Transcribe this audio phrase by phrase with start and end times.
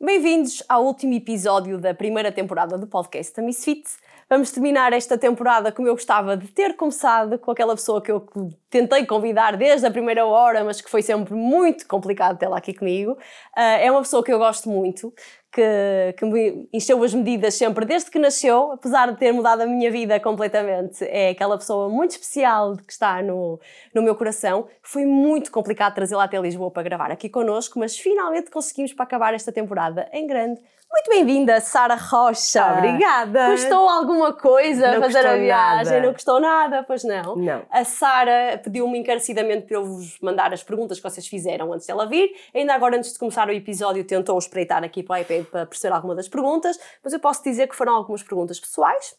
[0.00, 3.82] Bem-vindos ao último episódio da primeira temporada do podcast da Misfit.
[4.30, 8.24] Vamos terminar esta temporada como eu gostava de ter começado, com aquela pessoa que eu
[8.70, 13.14] tentei convidar desde a primeira hora, mas que foi sempre muito complicado tê-la aqui comigo.
[13.56, 15.12] Uh, é uma pessoa que eu gosto muito,
[15.52, 19.66] que, que me encheu as medidas sempre desde que nasceu, apesar de ter mudado a
[19.66, 21.04] minha vida completamente.
[21.04, 23.58] É aquela pessoa muito especial que está no,
[23.94, 24.68] no meu coração.
[24.82, 29.34] Foi muito complicado trazê-la até Lisboa para gravar aqui connosco, mas finalmente conseguimos para acabar
[29.34, 30.60] esta temporada em grande
[30.98, 32.74] muito bem-vinda, Sara Rocha.
[32.76, 33.50] Obrigada.
[33.52, 35.92] Custou alguma coisa não fazer a viagem?
[35.94, 36.06] Nada.
[36.06, 37.36] Não custou nada, pois não?
[37.36, 37.62] Não.
[37.70, 42.06] A Sara pediu-me encarecidamente para eu vos mandar as perguntas que vocês fizeram antes dela
[42.06, 42.30] vir.
[42.52, 45.94] Ainda agora, antes de começar o episódio, tentou espreitar aqui para o iPad para perceber
[45.94, 49.14] alguma das perguntas, mas eu posso dizer que foram algumas perguntas pessoais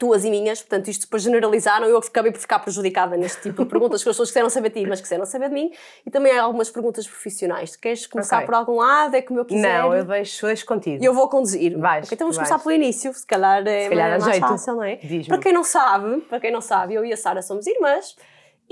[0.00, 3.68] tuas e minhas, portanto isto depois generalizaram, eu acabei por ficar prejudicada neste tipo de
[3.70, 5.70] perguntas que as pessoas quiseram saber de ti, mas quiseram saber de mim,
[6.06, 7.76] e também há algumas perguntas profissionais.
[7.76, 8.46] Queres começar Ok.
[8.46, 9.14] por algum lado?
[9.14, 9.60] É como eu quiser?
[9.82, 11.02] Não, eu deixo, deixo contigo.
[11.02, 11.78] E eu vou conduzir.
[11.78, 12.48] Vais, Ok, então vamos vais.
[12.48, 14.48] começar pelo início, se calhar é Se calhar mais dá jeito.
[14.48, 14.98] fácil, não é?
[15.28, 18.16] Para quem não sabe, para quem não sabe, eu e a Sara somos irmãs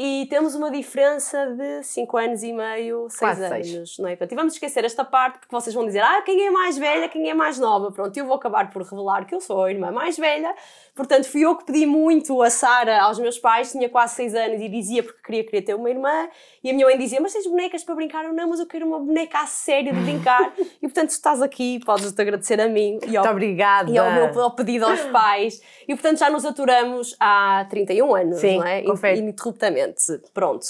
[0.00, 3.98] e temos uma diferença de 5 anos e meio, 6 Quase anos, seis.
[3.98, 4.12] não é?
[4.14, 7.08] Portanto, e vamos esquecer esta parte porque vocês vão dizer, ah, quem é mais velha,
[7.08, 7.90] quem é mais nova?
[7.90, 10.54] Pronto, eu vou acabar por revelar que eu sou a irmã mais velha,
[10.98, 14.60] portanto, fui eu que pedi muito a Sara aos meus pais, tinha quase 6 anos
[14.60, 16.28] e dizia porque queria, queria ter uma irmã,
[16.62, 18.24] e a minha mãe dizia, mas tens bonecas para brincar?
[18.24, 21.80] Eu, não, mas eu quero uma boneca a sério de brincar, e portanto, estás aqui,
[21.86, 23.90] podes-te agradecer a mim e ao Muito obrigada.
[23.90, 25.62] e ao meu ao pedido aos pais.
[25.86, 28.82] E portanto já nos aturamos há 31 anos, Sim, não é?
[28.82, 29.18] confere.
[29.18, 30.02] Ininterruptamente.
[30.34, 30.66] Pronto.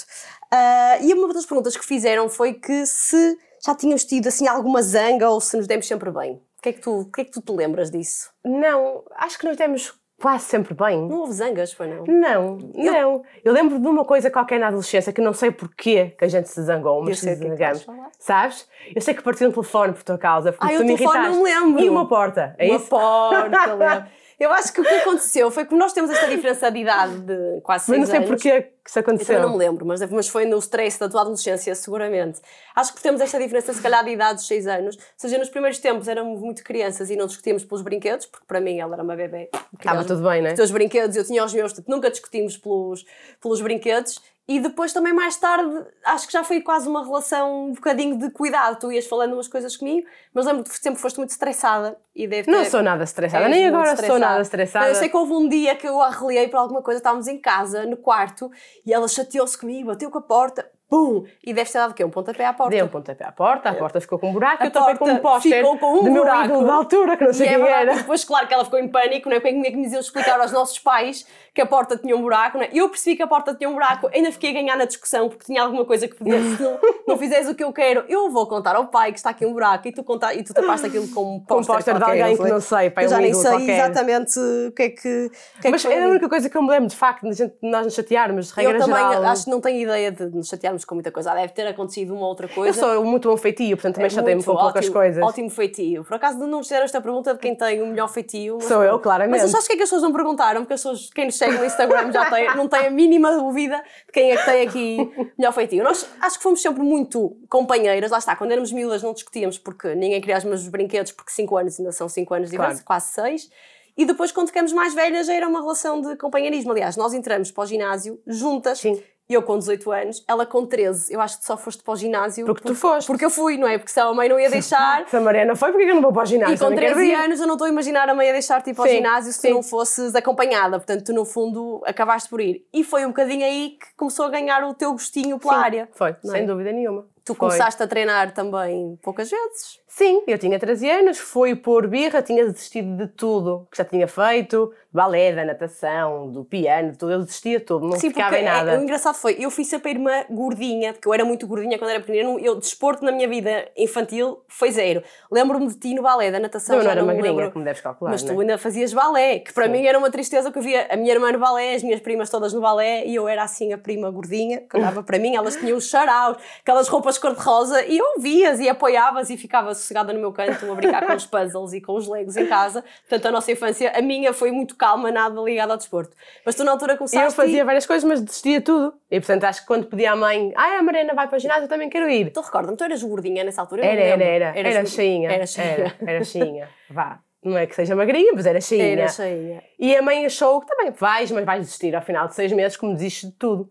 [0.51, 4.81] Ah, e uma das perguntas que fizeram foi que se já tínhamos tido assim alguma
[4.81, 6.41] zanga ou se nos demos sempre bem.
[6.57, 8.29] O que é que tu, o que é que tu te lembras disso?
[8.43, 11.07] Não, acho que nos demos quase sempre bem.
[11.07, 12.03] Não houve zangas, foi não?
[12.05, 13.23] Não, não.
[13.43, 16.49] Eu lembro de uma coisa qualquer na adolescência que não sei porquê que a gente
[16.49, 17.87] se zangou, mas Eu sei se é zangamos.
[18.19, 18.67] Sabes?
[18.95, 21.35] Eu sei que partiu um telefone por tua causa, porque Ah, tu o telefone não
[21.37, 21.81] me lembro.
[21.83, 22.87] E uma porta, é uma isso?
[22.89, 24.05] porta, lembro.
[24.39, 27.59] Eu acho que o que aconteceu foi que nós temos esta diferença de idade de
[27.61, 28.29] quase 6 Mas não sei anos.
[28.29, 29.35] porquê que isso Eu aconteceu.
[29.35, 32.39] também não me lembro, mas, mas foi no stress da tua adolescência, seguramente.
[32.73, 34.95] Acho que temos esta diferença, se calhar, de idade dos 6 anos.
[34.95, 38.61] Ou seja, nos primeiros tempos éramos muito crianças e não discutíamos pelos brinquedos, porque para
[38.61, 39.49] mim ela era uma bebê.
[39.77, 40.51] Estava tudo bem, né?
[40.51, 43.05] Os teus brinquedos, eu tinha os meus, portanto, nunca discutimos pelos,
[43.41, 44.21] pelos brinquedos.
[44.49, 48.31] E depois também mais tarde, acho que já foi quase uma relação um bocadinho de
[48.31, 48.79] cuidado.
[48.79, 51.95] Tu ias falando umas coisas comigo, mas lembro que sempre foste muito estressada.
[52.15, 54.87] E deve Não ter- sou nada estressada, És nem agora sou nada estressada.
[54.89, 57.85] Eu sei que houve um dia que eu arreliei por alguma coisa, estávamos em casa,
[57.85, 58.49] no quarto,
[58.83, 61.23] e ela chateou-se comigo, bateu com a porta, pum!
[61.45, 62.03] E deve ter dado o quê?
[62.03, 62.71] Um pontapé à porta.
[62.71, 65.05] Dei um pontapé à porta, a porta ficou com um buraco, A eu tapei com
[65.09, 66.45] um póster ficou com um do meu buraco.
[66.45, 67.95] ídolo da altura, que não sei E é quem verdade, era.
[67.97, 69.39] depois, claro que ela ficou em pânico, não é?
[69.39, 72.57] Como é que me diziam explicar aos nossos pais que a porta tinha um buraco,
[72.57, 72.69] não é?
[72.73, 75.45] Eu percebi que a porta tinha um buraco, ainda fiquei a ganhar na discussão porque
[75.45, 78.47] tinha alguma coisa que podia, se não, não fizeres o que eu quero, eu vou
[78.47, 81.07] contar ao pai que está aqui um buraco e tu, conta, e tu tapaste aquilo
[81.09, 83.33] com um Com um póster de alguém que não sei, é Eu já um nem
[83.33, 83.79] sei qualquer.
[83.79, 85.29] exatamente o que é que,
[85.61, 87.27] que, é Mas que foi é a única coisa que eu me lembro, de facto,
[87.29, 89.25] de gente- nós nos chatearmos, de regra Eu também geral.
[89.25, 91.33] acho que não tenho ideia de nos chatearmos com muita coisa.
[91.33, 92.79] Deve ter acontecido uma outra Eu coisa.
[92.79, 95.23] sou muito bom feitio, portanto também É chateio-me com muito poucas ótimo, coisas.
[95.23, 96.03] Ótimo feitio.
[96.03, 98.59] Por acaso não fizeram esta pergunta de quem tem o melhor feitio.
[98.61, 99.41] Sou eu, claramente.
[99.41, 100.61] Mas sabes o que é que as pessoas não perguntaram?
[100.61, 103.81] Porque as pessoas, quem nos segue no Instagram já tem, não tem a mínima dúvida
[104.05, 105.83] de quem é que tem aqui o melhor feitio.
[105.83, 108.11] Nós acho que fomos sempre muito companheiras.
[108.11, 111.57] Lá está, quando éramos miúdas não discutíamos porque ninguém queria os mesmos brinquedos, porque 5
[111.57, 112.79] anos ainda são 5 anos Claro.
[112.85, 113.49] quase 6.
[113.97, 116.71] E depois, quando ficamos mais velhas, já era uma relação de companheirismo.
[116.71, 118.79] Aliás, nós entramos para o ginásio juntas.
[118.79, 119.01] Sim.
[119.29, 121.13] Eu com 18 anos, ela com 13.
[121.13, 123.05] Eu acho que só foste para o ginásio Porque tu foste.
[123.05, 123.77] porque eu fui, não é?
[123.77, 125.05] Porque se a mãe não ia deixar.
[125.07, 126.55] Se a Mariana foi, porque eu não vou para o ginásio?
[126.55, 127.13] E com não quero 13 ir.
[127.13, 129.39] anos eu não estou a imaginar a mãe a deixar-te ir para o ginásio se
[129.39, 129.49] sim.
[129.49, 130.79] tu não fosses acompanhada.
[130.79, 132.65] Portanto, tu no fundo acabaste por ir.
[132.73, 135.89] E foi um bocadinho aí que começou a ganhar o teu gostinho pela Sim, área.
[135.93, 136.45] Foi, não sem é?
[136.47, 137.05] dúvida nenhuma.
[137.23, 137.49] Tu Foi.
[137.49, 139.79] começaste a treinar também poucas vezes.
[139.99, 144.07] Sim, eu tinha 13 anos, fui por birra, tinha desistido de tudo que já tinha
[144.07, 148.39] feito, balé, da natação, do piano, de tudo, eu desistia de tudo, não Sim, ficava
[148.39, 148.71] em nada.
[148.71, 151.77] é- o engraçado foi, eu fui sempre a irmã gordinha, porque eu era muito gordinha
[151.77, 155.03] quando era pequenina, eu, desporto na minha vida infantil foi zero.
[155.29, 157.51] Lembro-me de ti no balé, da natação, eu não era me magrinha, lembro.
[157.51, 158.39] como deves calcular, Mas tu né?
[158.39, 159.71] ainda fazias balé, que para Sim.
[159.73, 162.29] mim era uma tristeza que eu via a minha irmã no balé, as minhas primas
[162.29, 165.57] todas no balé, e eu era assim a prima gordinha, que andava para mim, elas
[165.57, 170.19] tinham os charaus, aquelas roupas cor-de-rosa, e eu vias e apoiavas e ficava sossegada no
[170.19, 172.83] meu canto a brincar com os puzzles e com os legos em casa.
[173.07, 176.15] Portanto, a nossa infância, a minha foi muito calma, nada ligada ao desporto.
[176.45, 177.63] Mas tu na altura começaste Eu fazia e...
[177.63, 178.93] várias coisas, mas desistia de tudo.
[179.09, 181.63] E portanto acho que quando pedi à mãe, ai a Mariana vai para o ginásio,
[181.63, 182.31] eu também quero ir.
[182.31, 183.85] Tu recorda-me, tu eras gordinha nessa altura?
[183.85, 184.45] Era, me era, era.
[184.45, 184.85] Era gordinha.
[184.85, 185.31] cheinha.
[185.31, 185.71] Era cheinha.
[185.71, 186.69] Era, era cheinha.
[186.89, 187.19] Vá.
[187.43, 189.01] Não é que seja magrinha, mas era cheinha.
[189.03, 189.63] Era cheinha.
[189.79, 192.75] E a mãe achou que também vais, mas vais desistir ao final de seis meses,
[192.75, 193.69] como desistes de tudo.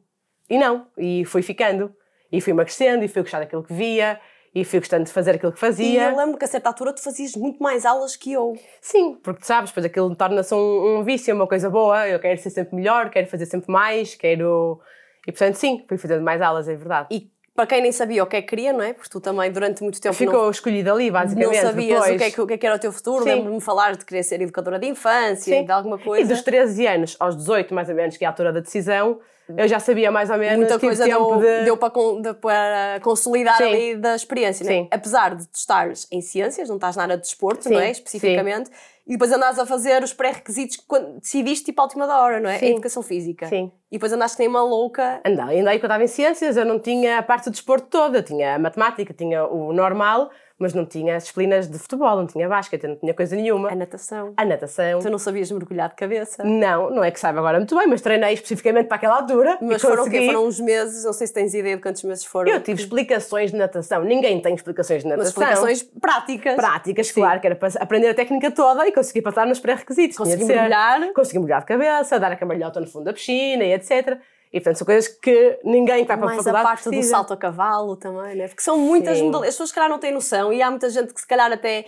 [0.48, 0.86] E não.
[0.96, 1.94] E fui ficando.
[2.32, 4.18] E fui emagrecendo, e fui gostar daquilo que via.
[4.60, 6.10] E fui gostando de fazer aquilo que E fazia.
[6.10, 8.56] eu lembro que a certa altura tu fazias muito mais aulas que eu.
[8.80, 12.08] Sim, porque tu sabes, depois aquilo torna-se um, um vício, uma coisa boa.
[12.08, 14.80] Eu quero ser sempre melhor, quero fazer sempre mais, quero.
[15.26, 17.08] E portanto, sim, fui fazendo mais aulas, é verdade.
[17.10, 18.92] E para quem nem sabia o que é que queria, não é?
[18.92, 21.60] Porque tu também durante muito tempo Ficou não, escolhido ali, não basicamente.
[21.60, 22.14] sabias depois.
[22.14, 23.24] o que, é que, o que é que era o teu futuro.
[23.24, 25.62] Lembro-me falar de querer ser educadora de infância Sim.
[25.62, 26.32] e de alguma E coisa.
[26.32, 29.18] dos 13 anos aos 18, mais ou menos, que é a altura da decisão,
[29.56, 30.58] eu já sabia mais ou menos.
[30.58, 31.64] Muita coisa deu, de...
[31.64, 33.64] deu para, de- para consolidar Sim.
[33.64, 34.74] ali da experiência, não é?
[34.76, 34.88] Sim.
[34.90, 37.90] Apesar de estares em ciências, não estás na área de desporto, Sim, não é?
[37.90, 38.70] Especificamente.
[39.06, 42.50] E depois andares a fazer os pré-requisitos quando decidiste tipo à última da hora, não
[42.50, 42.58] é?
[42.58, 42.66] Sim.
[42.66, 43.46] Em educação física.
[43.46, 43.72] Sim.
[43.90, 45.20] E depois andaste que nem uma louca.
[45.24, 48.22] Andei, andei quando estava em ciências, eu não tinha a parte do desporto toda, eu
[48.22, 52.48] tinha a matemática, tinha o normal, mas não tinha as disciplinas de futebol, não tinha
[52.48, 53.70] basquete, não tinha coisa nenhuma.
[53.70, 54.32] A natação.
[54.36, 55.00] A natação.
[55.00, 56.42] Tu não sabias mergulhar de cabeça.
[56.42, 59.58] Não, não é que saiba agora muito bem, mas treinei especificamente para aquela altura.
[59.60, 60.10] Mas foram o quê?
[60.10, 60.26] consegui.
[60.26, 62.50] Foram uns meses, não sei se tens ideia de quantos meses foram.
[62.50, 65.42] Eu tive explicações de natação, ninguém tem explicações de Mas natação.
[65.42, 66.56] explicações práticas.
[66.56, 70.16] práticas, claro, que era para aprender a técnica toda e conseguir passar nos pré-requisitos.
[70.16, 71.12] Consegui mergulhar.
[71.12, 74.18] Consegui mergulhar de cabeça, dar a cambalhota no fundo da piscina e etc.
[74.52, 76.90] E portanto são coisas que ninguém que vai para a Mais a faculdade parte do
[76.90, 77.10] precisa.
[77.10, 78.48] salto a cavalo também, né?
[78.48, 79.48] Porque são muitas modalidades.
[79.48, 81.84] As pessoas, se calhar, não têm noção e há muita gente que, se calhar, até.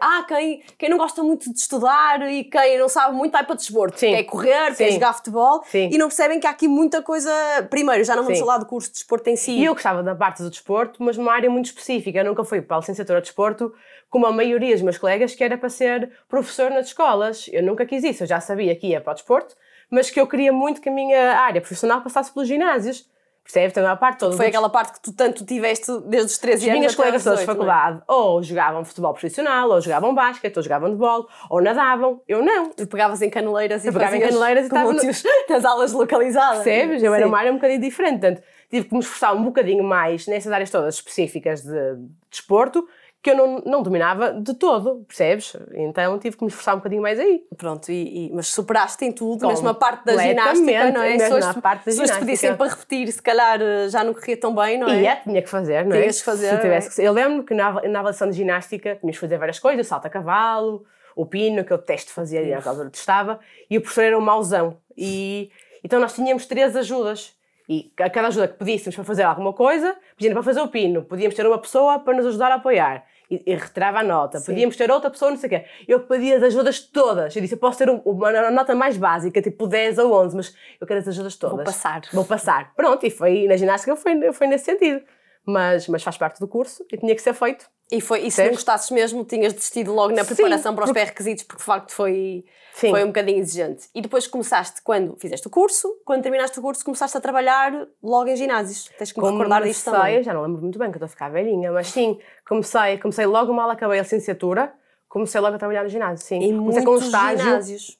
[0.00, 3.54] Ah, quem, quem não gosta muito de estudar e quem não sabe muito vai para
[3.54, 3.98] desporto.
[3.98, 4.10] Sim.
[4.10, 4.92] Quer correr, quer Sim.
[4.92, 5.88] jogar futebol Sim.
[5.92, 7.30] e não percebem que há aqui muita coisa.
[7.70, 8.44] Primeiro, já não vamos Sim.
[8.44, 9.52] falar do curso de desporto em si.
[9.52, 12.18] E eu gostava da parte do desporto, mas numa área muito específica.
[12.18, 13.72] Eu nunca fui para a licenciatura de desporto,
[14.10, 17.48] como a maioria dos meus colegas, que era para ser professor nas escolas.
[17.52, 19.54] Eu nunca quis isso, eu já sabia que ia para o desporto,
[19.90, 23.08] mas que eu queria muito que a minha área profissional passasse pelos ginásios.
[23.42, 23.68] Percebe?
[23.68, 26.56] Então, a parte toda Foi do aquela parte que tu tanto tiveste desde os 13
[26.56, 26.78] As anos.
[26.78, 27.74] minhas até colegas todas de 18, não é?
[27.74, 32.20] faculdade ou jogavam futebol profissional, ou jogavam basquete, ou jogavam de bola, ou nadavam.
[32.28, 32.68] Eu não.
[32.70, 35.00] Tu pegavas em caneleiras e Eu pegava em caneleiras e estava no-
[35.48, 36.62] nas aulas localizadas.
[36.62, 37.02] Percebes?
[37.02, 37.28] Eu era Sim.
[37.28, 38.20] uma área um bocadinho diferente.
[38.20, 41.96] Portanto, tive que me esforçar um bocadinho mais nessas áreas todas específicas de
[42.30, 42.86] desporto
[43.22, 45.54] que eu não, não dominava de todo, percebes?
[45.74, 47.42] Então tive que me esforçar um bocadinho mais aí.
[47.56, 51.16] Pronto, e, e- mas superaste em tudo, mesmo a parte da ginástica, não é?
[51.18, 52.20] mesmo Se a parte da se ginástica.
[52.20, 55.02] pedissem para repetir, se calhar eh, já não corria tão bem, não é?
[55.02, 56.00] E é, tinha que fazer, não é?
[56.00, 57.02] Tinhas que fazer, Se tivesse que.
[57.06, 60.10] Eu lembro que na, na avaliação de ginástica tínhamos que fazer várias coisas, salto a
[60.10, 60.84] cavalo,
[61.14, 63.38] o pino, que eu detesto fazer e naquela altura testava,
[63.68, 64.78] e o professor era um mauzão.
[64.96, 65.50] E,
[65.84, 67.38] então nós tínhamos três ajudas.
[67.68, 71.04] E a cada ajuda que pedíssemos para fazer alguma coisa, pedíamos para fazer o pino,
[71.04, 73.04] podíamos ter uma pessoa para nos ajudar a apoiar.
[73.30, 74.40] E, e retirava a nota.
[74.40, 75.64] Podíamos ter outra pessoa, não sei o quê.
[75.86, 77.34] Eu pedia as ajudas todas.
[77.36, 80.54] Eu disse, eu posso ter um- uma nota mais básica, tipo 10 ou 11, mas
[80.80, 81.64] eu quero as ajudas todas.
[81.64, 82.00] passar.
[82.12, 82.74] Vou passar.
[82.74, 85.00] Pronto, e foi na ginástica foi, foi nesse sentido.
[85.46, 87.70] Mas, mas faz parte do curso e tinha que ser feito.
[87.92, 90.90] E, foi, e se não gostasses mesmo, tinhas desistido logo na Sim, preparação para os
[90.90, 92.90] porque- pré-requisitos, porque de facto foi, Sim.
[92.90, 93.88] foi um bocadinho exigente.
[93.92, 97.72] E depois começaste, quando fizeste o curso, quando terminaste o curso, começaste a trabalhar
[98.02, 98.88] logo em ginásios.
[98.96, 100.22] Tens que me recordar disto Comecei, também.
[100.22, 103.26] já não lembro muito bem, que eu estou a ficar velhinha, mas sim, comecei, comecei
[103.26, 104.72] logo mal acabei a licenciatura,
[105.08, 106.36] comecei logo a trabalhar no ginásio, sim.
[106.36, 107.38] Em comecei com um estágio.
[107.44, 107.98] ginásios.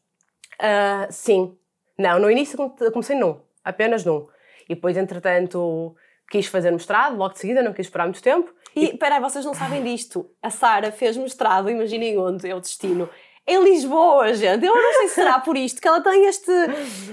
[0.58, 1.56] Ah, sim.
[1.98, 4.26] Não, no início come- comecei num, apenas num.
[4.68, 5.96] E depois, entretanto,
[6.30, 8.50] quis fazer mestrado, logo de seguida, não quis esperar muito tempo.
[8.74, 10.30] E espera aí, vocês não sabem disto.
[10.40, 13.08] A Sara fez mestrado, imaginem onde é o destino.
[13.46, 14.64] Em Lisboa, gente.
[14.64, 16.52] Eu não sei se será por isto que ela tem este,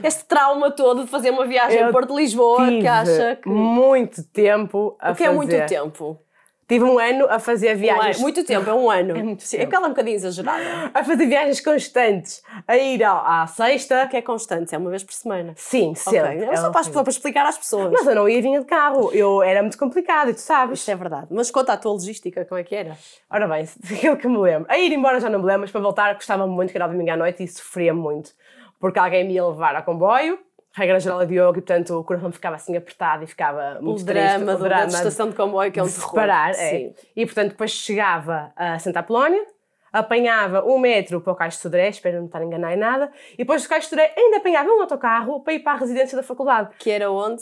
[0.04, 3.50] este trauma todo de fazer uma viagem Eu Porto de Lisboa que acha que.
[3.50, 5.36] muito tempo a O que é fazer.
[5.36, 6.20] muito tempo?
[6.68, 8.16] Tive um ano a fazer Um viagens.
[8.18, 8.22] ano.
[8.24, 9.16] Muito tempo, é um ano.
[9.18, 9.64] É muito tempo.
[9.64, 10.92] Aquela é um bocadinho exagerada.
[10.94, 12.44] A fazer viagens constantes.
[12.68, 14.06] A ir ao- à sexta.
[14.08, 15.54] Que é constante, é uma vez por semana.
[15.56, 16.44] Sim, sempre.
[16.44, 17.04] é só É para, horrível.
[17.04, 17.92] para explicar às pessoas.
[17.92, 19.12] Mas eu não ia vinha de carro.
[19.14, 20.80] Eu, era muito complicado, e tu sabes.
[20.80, 21.28] Isto é verdade.
[21.32, 22.98] Mas conta a tua logística, como é que era?
[23.30, 23.66] Ora bem,
[23.96, 24.66] aquilo que me lembro.
[24.70, 27.12] A ir embora já não me lembro, mas para voltar gostava muito que era domingo
[27.12, 28.32] à noite e sofria muito.
[28.80, 30.38] Porque alguém me ia levar a comboio,
[30.78, 34.06] regra geral havia yoga e portanto o coração ficava assim apertado e ficava muito o
[34.06, 34.06] triste.
[34.38, 36.10] drama, do- da estação de comboio, que é um de terror.
[36.10, 36.94] separar, é.
[37.16, 39.44] E portanto depois chegava a Santa Apolónia,
[39.92, 43.12] apanhava um metro para o Cais de Sodré, espero não estar a enganar em nada,
[43.34, 46.16] e depois do Cais de Sodré ainda apanhava um autocarro para ir para a residência
[46.16, 47.42] da faculdade, Que era onde?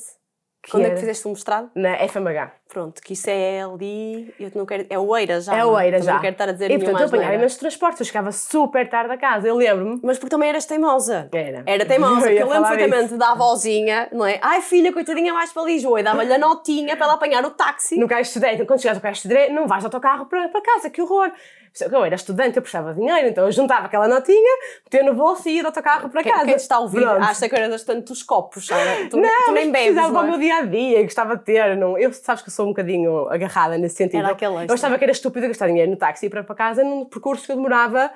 [0.68, 0.96] Que Onde é era?
[0.96, 1.70] que fizeste o mestrado?
[1.76, 2.52] na FMH.
[2.68, 4.34] Pronto, que isso é ali.
[4.40, 4.86] Eu não quero.
[4.90, 5.56] É o Eira já.
[5.56, 6.14] É o Eira Também já.
[6.16, 9.14] Não quero estar a dizer E portanto eu apanhava imensos transportes, eu chegava super tarde
[9.14, 10.00] a casa, eu lembro-me.
[10.04, 11.30] Mas porque também eras teimosa.
[11.32, 11.64] Era.
[11.68, 14.40] Era teimosa, Eu eu lembro perfeitamente da avózinha, não é?
[14.42, 17.98] Ai filha, coitadinha, vais para Lisboa e dava-lhe a notinha para ela apanhar o táxi.
[17.98, 20.90] No Sodré, então, quando chegaste ao de Sodré, não vais de autocarro para, para casa,
[20.90, 21.32] que horror.
[21.82, 25.56] Eu era estudante, eu de dinheiro, então eu juntava aquela notinha, metia no bolso e
[25.56, 26.46] ia de autocarro para casa.
[26.46, 27.24] quem está a ouvir Pronto.
[27.24, 29.10] acha que eu era bastante dos copos, Sara.
[29.10, 30.30] Tu, Não, tu nem bebes, precisava não é?
[30.30, 31.76] meu dia a dia, gostava de ter.
[31.76, 34.20] Não, eu sabes que eu sou um bocadinho agarrada nesse sentido.
[34.20, 36.56] Era aquele eu achava que era estúpido gastar dinheiro no táxi e ir para, para
[36.56, 38.12] casa num percurso que eu demorava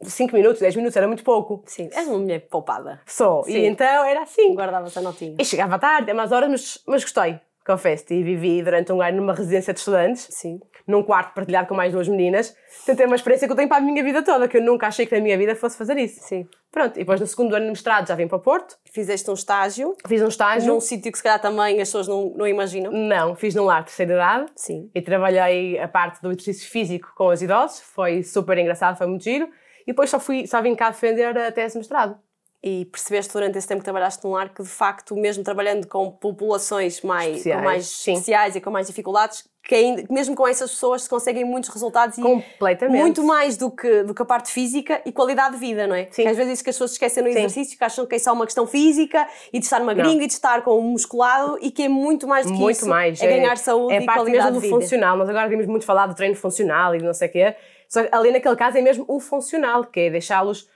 [0.00, 1.62] 5 minutos, 10 minutos, era muito pouco.
[1.66, 3.00] Sim, és uma mulher poupada.
[3.06, 3.42] Só.
[3.44, 3.52] Sim.
[3.52, 4.54] E então era assim.
[4.54, 5.36] Guardava-se a notinha.
[5.38, 7.40] E chegava à tarde, é mais horas, mas, mas gostei.
[7.64, 10.60] Confesso-te, e vivi durante um ano numa residência de estudantes, Sim.
[10.86, 12.56] num quarto partilhado com mais duas meninas.
[12.78, 14.86] Portanto, é uma experiência que eu tenho para a minha vida toda, que eu nunca
[14.88, 16.20] achei que na minha vida fosse fazer isso.
[16.22, 16.46] Sim.
[16.70, 19.94] Pronto, e depois no segundo ano de mestrado já vim para Porto, Fizeste um estágio
[20.06, 20.72] fiz um estágio.
[20.72, 22.90] num sítio que se calhar também as pessoas não, não imaginam.
[22.90, 24.90] Não, fiz num lar de terceira idade Sim.
[24.94, 29.22] e trabalhei a parte do exercício físico com os idosos, foi super engraçado, foi muito
[29.22, 29.48] giro.
[29.82, 32.16] E depois só, fui, só vim cá defender a tese de mestrado.
[32.64, 36.10] E percebeste durante esse tempo que trabalhaste num lar que, de facto, mesmo trabalhando com
[36.12, 40.70] populações mais Especiais, com mais especiais e com mais dificuldades, que ainda, mesmo com essas
[40.70, 43.00] pessoas se conseguem muitos resultados e Completamente.
[43.00, 46.06] muito mais do que, do que a parte física e qualidade de vida, não é?
[46.10, 46.22] Sim.
[46.22, 47.38] Que às vezes isso que as pessoas esquecem no Sim.
[47.38, 50.32] exercício, que acham que é só uma questão física e de estar magrinho e de
[50.32, 52.88] estar com um musculado e que é muito mais do que muito isso.
[52.88, 53.20] mais.
[53.20, 54.80] É ganhar saúde é e parte qualidade mesmo de do vida.
[54.82, 55.16] funcional.
[55.16, 57.56] Nós agora temos muito falado do treino funcional e não sei o quê.
[57.88, 60.68] Só que ali naquele caso é mesmo o funcional, que é deixá-los,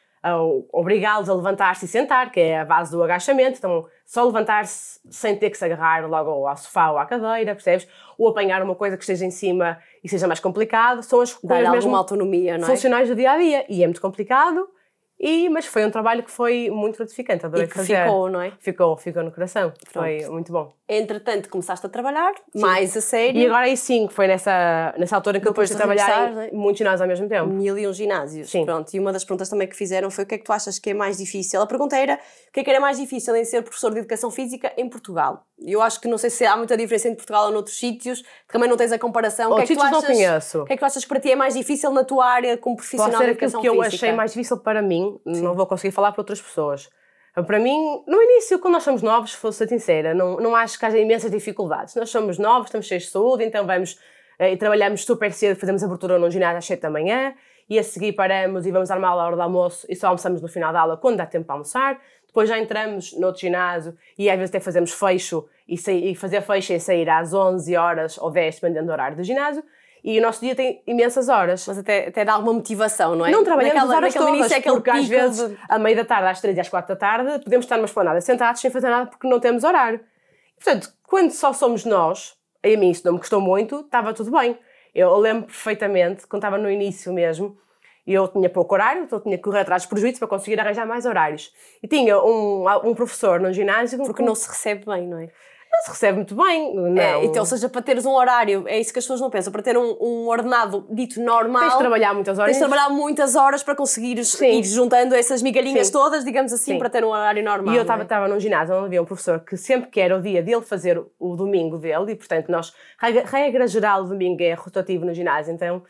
[0.72, 3.58] obrigá-los a levantar-se e sentar, que é a base do agachamento.
[3.58, 7.86] Então, só levantar-se sem ter que se agarrar logo ao sofá ou à cadeira, percebes?
[8.18, 11.02] Ou apanhar uma coisa que esteja em cima e seja mais complicado.
[11.02, 12.70] São as Dar coisas alguma autonomia, não é?
[12.70, 13.64] funcionais do dia a dia.
[13.68, 14.68] E é muito complicado,
[15.18, 17.46] e, mas foi um trabalho que foi muito gratificante.
[17.46, 18.04] Adorei E que fazer.
[18.04, 18.52] ficou, não é?
[18.58, 19.72] Ficou, ficou no coração.
[19.86, 20.72] Foi muito bom.
[20.88, 23.40] Entretanto, começaste a trabalhar mais a sério.
[23.40, 26.48] E agora aí sim, que foi nessa, nessa altura que Depois eu depois de trabalhar
[26.52, 27.46] em muitos ginásios ao mesmo tempo.
[27.48, 28.50] mil e um ginásios.
[28.50, 28.64] Sim.
[28.64, 30.78] Pronto, e uma das perguntas também que fizeram foi o que é que tu achas
[30.78, 31.60] que é mais difícil?
[31.60, 32.14] A pergunta era
[32.48, 35.44] o que é que era mais difícil em ser professor de Educação Física em Portugal?
[35.58, 38.68] Eu acho que não sei se há muita diferença entre Portugal ou noutros sítios, também
[38.68, 39.50] não tens a comparação.
[39.52, 40.62] o que é não achas, conheço.
[40.62, 42.58] O que é que tu achas que para ti é mais difícil na tua área
[42.58, 43.96] como profissional Pode ser de aquilo que eu Física?
[43.96, 46.90] achei mais difícil para mim, não vou conseguir falar para outras pessoas.
[47.46, 50.86] Para mim, no início, quando nós somos novos, vou ser sincera, não, não acho que
[50.86, 51.94] haja imensas dificuldades.
[51.94, 53.98] Nós somos novos, estamos cheios de saúde, então vamos
[54.38, 57.34] eh, e trabalhamos super cedo, fazemos abertura num ginásio às 7 da manhã
[57.68, 60.48] e a seguir paramos e vamos armar a hora do almoço e só almoçamos no
[60.48, 62.00] final da aula quando dá tempo para almoçar.
[62.36, 66.14] Depois já entramos no outro ginásio e às vezes até fazemos fecho e, sair, e
[66.14, 69.64] fazer fecho e sair às 11 horas ou 10, dependendo do horário do ginásio.
[70.04, 71.66] E o nosso dia tem imensas horas.
[71.66, 73.30] Mas até, até dá alguma motivação, não é?
[73.30, 75.96] Não trabalhamos Naquela- as horas naquele todas, início é porque às vezes, de- à meia
[75.96, 78.70] da tarde, às três e às quatro da tarde, podemos estar numa esplanada sentados sem
[78.70, 80.00] fazer nada porque não temos horário.
[80.62, 84.58] Portanto, quando só somos nós, a mim isso não me custou muito, estava tudo bem.
[84.94, 87.56] Eu lembro perfeitamente, quando estava no início mesmo,
[88.06, 90.86] eu tinha pouco horário, então eu tinha que correr atrás dos prejuízos para conseguir arranjar
[90.86, 91.52] mais horários.
[91.82, 95.28] E tinha um, um professor no ginásio Porque não se recebe bem, não é?
[95.76, 96.74] não se recebe muito bem.
[96.74, 97.00] Não.
[97.00, 99.52] É, então, ou seja, para teres um horário, é isso que as pessoas não pensam,
[99.52, 102.50] para ter um, um ordenado dito normal, Tens de trabalhar muitas horas.
[102.50, 104.58] tens de trabalhar muitas horas para conseguires Sim.
[104.58, 105.92] ir juntando essas migalhinhas Sim.
[105.92, 106.78] todas, digamos assim, Sim.
[106.78, 107.74] para ter um horário normal.
[107.74, 107.82] E eu é?
[107.82, 110.62] estava estava num ginásio onde havia um professor que sempre que era o dia dele
[110.62, 115.52] fazer o domingo dele, e portanto nós, regra geral, o domingo é rotativo no ginásio,
[115.52, 115.82] então,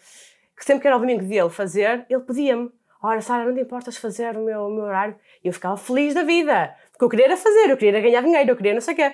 [0.56, 2.70] que sempre que era o domingo dele fazer, ele pedia-me,
[3.02, 5.16] ora Sara, não te importas fazer o meu, o meu horário?
[5.44, 8.22] E eu ficava feliz da vida, porque eu queria era fazer, eu queria era ganhar
[8.22, 9.12] dinheiro, eu queria não sei o quê.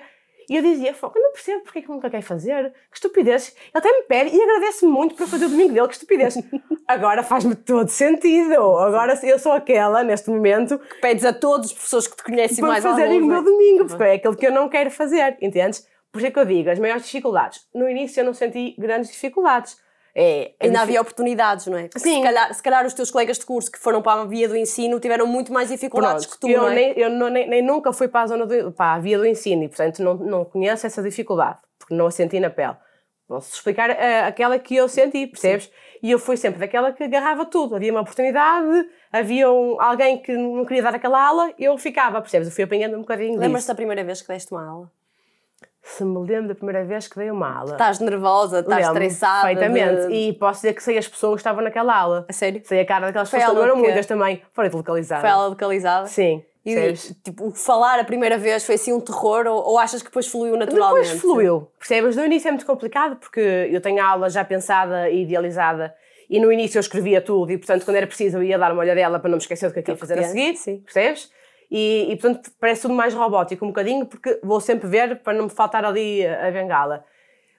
[0.49, 3.55] E eu dizia, eu não percebo porque é que nunca quer fazer, que estupidez.
[3.57, 6.35] Ele até me pede e agradece-me muito por eu fazer o domingo dele, que estupidez.
[6.87, 8.53] Agora faz-me todo sentido.
[8.53, 12.67] Agora eu sou aquela, neste momento, Pedes a todos os professores que te conhecem para
[12.67, 15.87] mais fazerem o meu domingo, porque é aquilo que eu não quero fazer, entendes?
[16.11, 17.65] Por isso é que eu digo, as maiores dificuldades.
[17.73, 19.81] No início eu não senti grandes dificuldades.
[20.15, 21.83] É, é Ainda difi- havia oportunidades, não é?
[21.87, 22.17] Porque Sim.
[22.17, 24.55] Se calhar, se calhar os teus colegas de curso que foram para a via do
[24.55, 26.75] ensino tiveram muito mais dificuldades Pronto, que tu, eu, não é?
[26.75, 29.25] nem, eu não- nem, nem nunca fui para a zona do, para a via do
[29.25, 32.75] ensino e, portanto, não, não conheço essa dificuldade, porque não a senti na pele.
[33.27, 35.71] Posso explicar eh, aquela que eu senti, percebes?
[36.03, 37.75] E eu fui sempre daquela que agarrava tudo.
[37.75, 42.49] Havia uma oportunidade, havia um- alguém que não queria dar aquela aula, eu ficava, percebes?
[42.49, 44.91] Eu fui apanhando um bocadinho Lembras-te da primeira vez que deste uma aula?
[45.85, 47.73] Se me lembro da primeira vez que dei uma aula.
[47.73, 49.47] Estás nervosa, estás estressada?
[49.47, 50.07] Perfeitamente.
[50.07, 52.25] de- E posso dizer que sei as pessoas que estavam naquela aula.
[52.27, 52.61] A sério?
[52.63, 54.41] Sei a cara daquelas Foi pessoas, não eram muitas também.
[54.53, 55.21] Fora de localizada.
[55.21, 56.07] Foi ela localizada?
[56.07, 56.41] Sim.
[56.65, 57.13] E, percebes?
[57.21, 60.55] tipo, falar a primeira vez foi assim um terror ou, ou achas que depois fluiu
[60.55, 61.07] naturalmente?
[61.09, 61.67] Depois fluiu.
[61.77, 62.15] Percebes?
[62.15, 65.93] No início é muito complicado porque eu tenho a aula já pensada e idealizada
[66.29, 68.79] e no início eu escrevia tudo e, portanto, quando era preciso eu ia dar uma
[68.79, 70.55] olhadela para não me esquecer do que aquilo fazer a seguir.
[70.55, 70.77] sim.
[70.79, 71.29] Percebes?
[71.69, 75.45] E, e, portanto, parece tudo mais robótico um bocadinho porque vou sempre ver para não
[75.45, 77.05] me faltar ali a a bengala.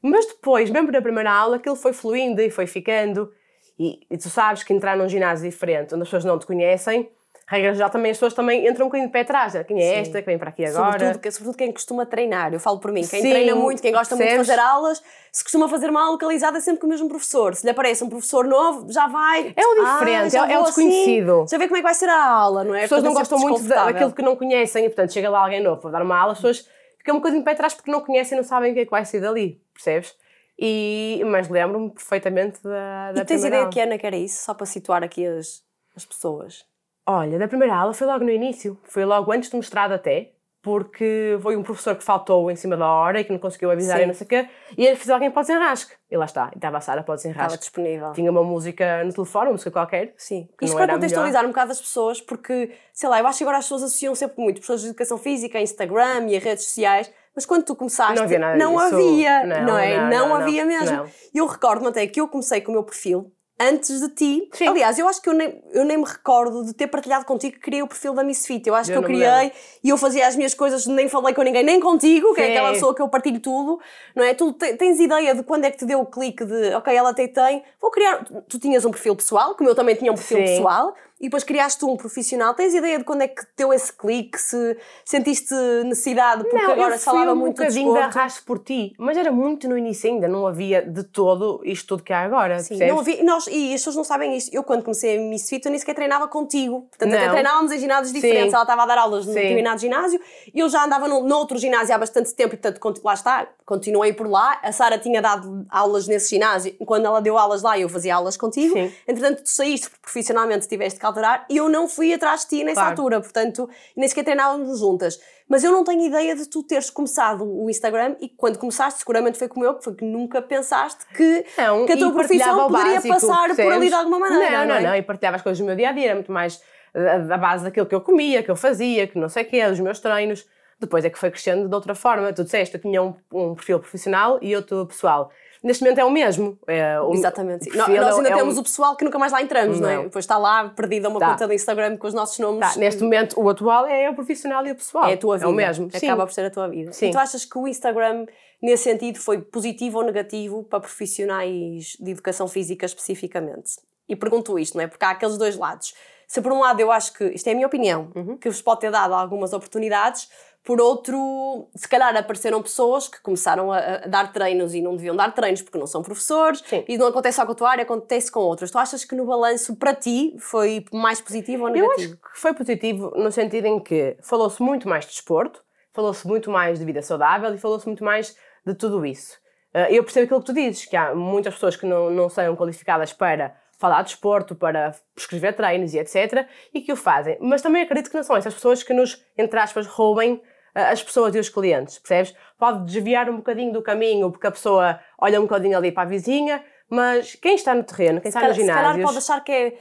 [0.03, 3.33] Mas depois, mesmo na primeira aula, aquilo foi fluindo e foi ficando.
[3.79, 7.11] E, e tu sabes que entrar num ginásio diferente, onde as pessoas não te conhecem,
[7.47, 9.55] regra geral também as pessoas também entram um bocadinho de pé atrás.
[9.55, 9.65] né?
[9.65, 10.01] Quem é Sim.
[10.01, 10.93] esta que vem para aqui agora?
[10.93, 13.93] Sobretudo, que- sobretudo quem costuma treinar, eu falo por mim, quem Sim, treina muito, quem
[13.93, 14.49] gosta muito de percebes?
[14.57, 17.55] fazer aulas, se costuma fazer uma aula localizada é sempre com o mesmo professor.
[17.55, 19.53] Se lhe aparece um professor novo, já vai.
[19.57, 21.77] É o "Ah, diferente, já é o- é o vou assim, desconhecido." já vê como
[21.77, 22.79] é que vai ser a aula, não é?
[22.79, 25.63] As pessoas não é gostam muito daquilo que não conhecem e, portanto, chega lá alguém
[25.63, 28.01] novo para dar uma aula, as pessoas ficam um bocadinho de pé atrás porque não
[28.01, 30.15] conhecem e não sabem o que é que vai sair dali, percebes?
[30.59, 33.73] E, mas lembro-me perfeitamente da, da E tens ideia aula.
[33.73, 34.45] que ano é que era isso?
[34.45, 35.63] Só para situar aqui as,
[35.97, 36.65] as pessoas.
[37.07, 40.31] Olha, da primeira aula foi logo no início, foi logo antes do mestrado até,
[40.63, 43.99] porque foi um professor que faltou em cima da hora e que não conseguiu avisar
[43.99, 44.05] Sim.
[44.05, 45.93] e não sei o quê, e ele fez alguém para o desenrasque.
[46.11, 47.59] E lá está, e estava a Sara para o Estava desenrasque.
[47.59, 48.13] disponível.
[48.13, 50.15] Tinha uma música no telefone, uma música qualquer.
[50.17, 50.49] Sim.
[50.63, 53.65] Isto para contextualizar um bocado as pessoas, porque, sei lá, eu acho que agora as
[53.67, 57.65] pessoas associam sempre muito pessoas de educação física, Instagram e as redes sociais, mas quando
[57.65, 59.99] tu começaste, Não havia nada não havia, Não, não, é?
[59.99, 60.97] não, Não, havia mesmo.
[60.97, 61.07] Não.
[61.35, 63.31] Eu recordo-me até que eu comecei com o meu perfil
[63.69, 64.49] antes de ti.
[64.53, 64.69] Sim.
[64.69, 67.61] Aliás, eu acho que eu nem, eu nem me recordo de ter partilhado contigo que
[67.61, 68.67] criei o perfil da Misfit.
[68.69, 69.53] Eu acho Eu que eu criei
[69.83, 72.51] e eu fazia as minhas coisas, nem falei com ninguém, nem contigo, que é Sim.
[72.51, 73.81] aquela pessoa que eu partilho tudo,
[74.15, 74.35] não é?
[74.35, 77.13] Tu te- tens ideia de quando é que te deu o clique de, ok, ela
[77.15, 78.25] tem, tem, vou criar.
[78.25, 80.45] Tu, tu tinhas um perfil pessoal, como eu também tinha um perfil Sim.
[80.45, 80.95] pessoal,
[81.25, 82.53] e depois criaste um profissional.
[82.53, 84.39] Tens ideia de quando é que deu esse clique?
[84.39, 84.77] Se
[85.07, 85.55] sentiste
[85.85, 89.17] necessidade, porque não, agora se falava um muito de bocadinho de arrasto por ti, mas
[89.17, 92.59] era muito no início ainda, não havia de todo isto tudo que há agora.
[92.59, 92.93] Sim, percebes?
[92.93, 94.55] não havia, e nós, e as pessoas não sabem isto.
[94.55, 96.83] Eu, quando comecei a Miss Fit, eu nem sequer treinava contigo.
[96.91, 98.51] Portanto, até treinávamos em ginásios diferentes.
[98.51, 98.55] Sim.
[98.55, 99.41] Ela estava a dar aulas num Sim.
[99.41, 100.21] determinado ginásio
[100.53, 104.13] e eu já andava num, noutro ginásio há bastante tempo e, portanto, lá está, continuei
[104.13, 104.61] por lá.
[104.63, 106.75] A Sara tinha dado aulas nesse ginásio.
[106.85, 108.75] Quando ela deu aulas lá, eu fazia aulas contigo.
[108.75, 108.93] Sim.
[109.09, 112.65] Entretanto, tu saíste porque profissionalmente tiveste que alterar e eu não fui atrás de ti
[112.65, 112.91] nessa Claro.
[112.91, 113.21] altura.
[113.21, 115.19] Portanto, nem sequer treinávamos juntas.
[115.49, 119.39] Mas eu não tenho ideia de tu teres começado o Instagram e quando começaste, seguramente
[119.39, 122.95] foi como eu, que foi que nunca pensaste que, Não, que a tua profissão poderia
[122.95, 124.61] básico, passar por ali de alguma maneira.
[124.61, 124.81] Não, não, é?
[124.83, 126.63] não, e partilhava as coisas do meu dia a dia, era muito mais
[126.95, 129.69] eh, da base daquilo que eu comia, que eu fazia, que não sei o quê,
[129.69, 130.47] dos meus treinos.
[130.81, 132.33] Depois é que foi crescendo de outra forma.
[132.33, 135.31] Tu disseste, eu tinha um, um perfil profissional e outro pessoal.
[135.65, 136.59] Neste momento é o mesmo.
[136.67, 137.75] É, o Exatamente.
[137.75, 139.97] Nós ainda é um- temos o pessoal que nunca mais lá entramos, não, é?
[139.97, 140.03] Não.
[140.05, 141.31] Depois está lá perdida uma Tá.
[141.31, 142.61] conta de Instagram com os nossos nomes.
[142.75, 145.07] Tá, neste momento, o atual é o profissional e o pessoal.
[145.09, 145.47] É a tua vida.
[145.47, 145.89] É o mesmo.
[145.91, 146.07] Sim.
[146.07, 146.93] Acaba por ser a tua vida.
[146.93, 147.09] Sim.
[147.09, 148.27] E tu achas que o Instagram,
[148.63, 153.73] nesse sentido, foi positivo ou negativo para profissionais de educação física especificamente?
[154.09, 154.87] E pergunto isto, não é?
[154.87, 155.95] Porque há aqueles dois lados.
[156.27, 158.37] Se por um lado eu acho que, isto é a minha opinião, Uhum.
[158.37, 160.29] que vos pode ter dado algumas oportunidades,
[160.65, 165.15] por outro, se calhar apareceram pessoas que começaram a, a dar treinos e não deviam
[165.15, 166.85] dar treinos porque não são professores, Sim.
[166.89, 168.71] e não acontece só com a tua área, acontece com outras.
[168.71, 172.15] Tu achas que no balanço, para ti, foi mais positivo ou Eu negativo?
[172.15, 176.51] acho que foi positivo no sentido em que falou-se muito mais de desporto, falou-se muito
[176.51, 178.35] mais de vida saudável e falou-se muito mais
[178.67, 179.39] de tudo isso.
[179.75, 182.57] Eh, Eu percebo aquilo que tu dizes, que há muitas pessoas que não, não são
[182.57, 186.47] qualificadas para falar de desporto, para prescrever treinos e etc.
[186.73, 187.37] e que o fazem.
[187.41, 190.41] Mas também acredito que não são essas pessoas que nos, entre aspas, roubem
[190.75, 192.35] as pessoas e os clientes, percebes?
[192.59, 196.07] Pode desviar um bocadinho do caminho porque a pessoa olha um bocadinho ali para a
[196.07, 199.43] vizinha, mas quem está no terreno, quem se está nos calhar, se calhar pode achar
[199.43, 199.79] que é,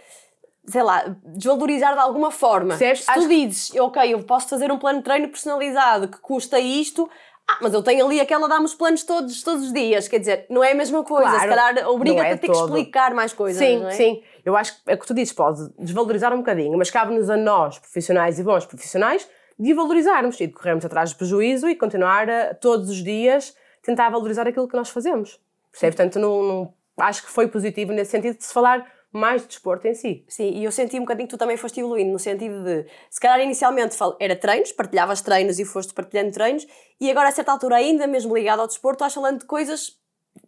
[0.67, 2.69] sei lá, desvalorizar de alguma forma.
[2.77, 3.01] Percebes?
[3.01, 6.59] Se tu Acho- dizes, ok, eu posso fazer um plano de treino personalizado que custa
[6.59, 7.09] isto,
[7.49, 10.07] ah, mas eu tenho ali aquela dá-me os planos todos, todos os dias.
[10.07, 11.29] Quer dizer, não é a mesma coisa.
[11.29, 12.67] Claro, se calhar obriga-te é a ter que todo.
[12.77, 13.61] explicar mais coisas.
[13.61, 13.91] Sim, não é?
[13.91, 14.23] sim.
[14.45, 17.35] Eu acho que é o que tu dizes, pode desvalorizar um bocadinho, mas cabe-nos a
[17.35, 19.27] nós, profissionais e bons profissionais,
[19.59, 24.09] de valorizarmos e de corrermos atrás do prejuízo e continuar a, todos os dias, tentar
[24.09, 25.39] valorizar aquilo que nós fazemos.
[25.71, 25.95] Percebe?
[25.95, 29.87] Portanto, não, não- acho que foi positivo nesse sentido de se falar mais de desporto
[29.87, 30.25] em si.
[30.27, 33.19] Sim, e eu senti um bocadinho que tu também foste evoluindo, no sentido de, se
[33.21, 36.65] calhar inicialmente era treinos, partilhavas treinos e foste partilhando treinos,
[36.99, 39.99] e agora a certa altura, ainda mesmo ligado ao desporto, estás falando de coisas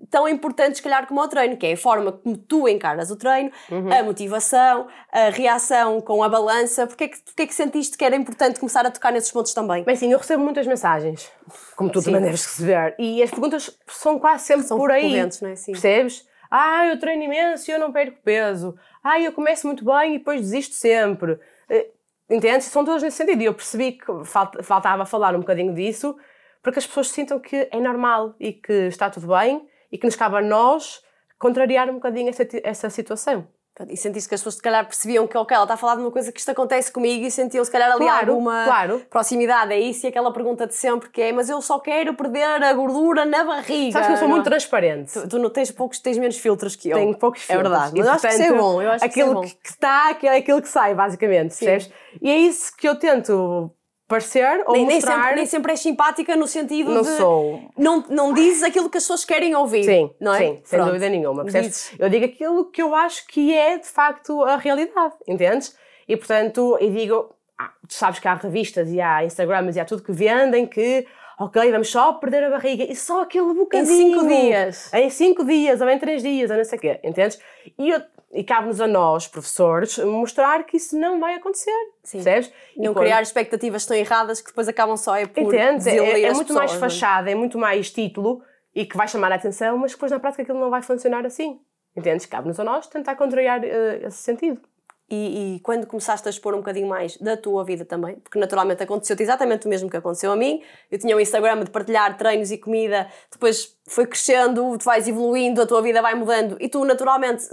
[0.09, 3.15] tão importantes, se calhar, como o treino, que é a forma como tu encaras o
[3.17, 3.91] treino, Uhum.
[3.91, 6.87] a motivação, a reação com a balança.
[6.87, 9.53] Porquê é que, porquê é que sentiste que era importante começar a tocar nesses pontos
[9.53, 9.83] também?
[9.83, 11.29] Bem, sim, eu recebo muitas mensagens,
[11.75, 12.05] como tu Sim.
[12.11, 15.11] também deves receber, e as perguntas são quase sempre São por aí.
[15.41, 15.55] não é?
[15.55, 15.71] Sim.
[15.73, 16.25] Percebes?
[16.49, 18.75] Ah, eu treino imenso e eu não perco peso.
[19.03, 21.37] Ah, eu começo muito bem e depois desisto sempre.
[21.69, 21.87] Eh,
[22.29, 22.67] Entendes?
[22.67, 23.41] São todas nesse sentido.
[23.41, 26.15] E eu percebi que falta- faltava falar um bocadinho disso
[26.61, 30.05] para que as pessoas sintam que é normal e que está tudo bem e que
[30.05, 31.01] nos cabe a nós
[31.37, 33.47] contrariar um bocadinho essa, essa situação.
[33.89, 36.01] E sentiste que as pessoas, se calhar, percebiam que, ok, ela está a falar de
[36.01, 39.01] uma coisa que isto acontece comigo e sentiam, se calhar, ali Claro, alguma claro.
[39.09, 39.73] proximidade.
[39.73, 42.71] É isso e aquela pergunta de sempre que é, mas eu só quero perder a
[42.71, 43.91] gordura na barriga.
[43.91, 44.49] Sabes que eu sou não muito é?
[44.51, 45.11] transparente.
[45.11, 46.95] Tu, tu não tens poucos, tens menos filtros que eu.
[46.95, 47.69] Tenho poucos É filtros.
[47.69, 49.33] verdade, E, mas eu acho que isso é portanto, bom, eu acho que é aquilo
[49.33, 49.41] bom.
[49.41, 51.91] que está, que é aquilo que sai, basicamente, percebes?
[52.21, 53.69] E é isso que eu tento
[54.07, 55.15] parecer ou Nem, nem mostrar.
[55.23, 57.07] sempre, nem sempre és simpática no sentido Não de...
[57.17, 57.69] sou.
[57.77, 60.37] Não, não dizes aquilo que as pessoas querem ouvir, Sim, não é?
[60.37, 61.43] sim, sem dúvida nenhuma.
[61.43, 61.67] percebes?
[61.69, 61.95] Dizes.
[61.99, 65.75] Eu digo aquilo que eu acho que é de facto a realidade, entendes?
[66.07, 69.85] E portanto, eu digo, ah, tu sabes que há revistas e há Instagrams e há
[69.85, 71.07] tudo que vendem que,
[71.39, 73.87] ok, vamos só perder a barriga e só aquele bocadinho.
[74.19, 74.93] cinco dias.
[74.93, 77.39] Em cinco dias, ou em três dias, ou não sei o quê, entendes?
[77.79, 81.71] E, eu- e cabe-nos a nós, professores, mostrar que isso não vai acontecer,
[82.05, 82.23] Sim.
[82.23, 82.51] percebes?
[82.77, 85.85] Não E quando- criar expectativas que estão erradas que depois acabam só é por Entendes?
[85.87, 86.79] É, é as muito pessoas, mais é?
[86.79, 88.41] fachada, é muito mais título
[88.73, 91.59] e que vai chamar a atenção, mas depois na prática aquilo não vai funcionar assim.
[91.95, 92.25] Entendes?
[92.25, 94.61] Cabe-nos a nós tentar contrariar eh, esse sentido.
[95.07, 98.81] e, e, quando começaste a expor um bocadinho mais da tua vida também, porque naturalmente
[98.81, 100.63] aconteceu-te exatamente o mesmo que aconteceu a mim.
[100.91, 105.61] Eu tinha um Instagram de partilhar treinos e comida, depois foi crescendo, tu vais evoluindo,
[105.61, 107.43] a tua vida vai mudando e tu naturalmente,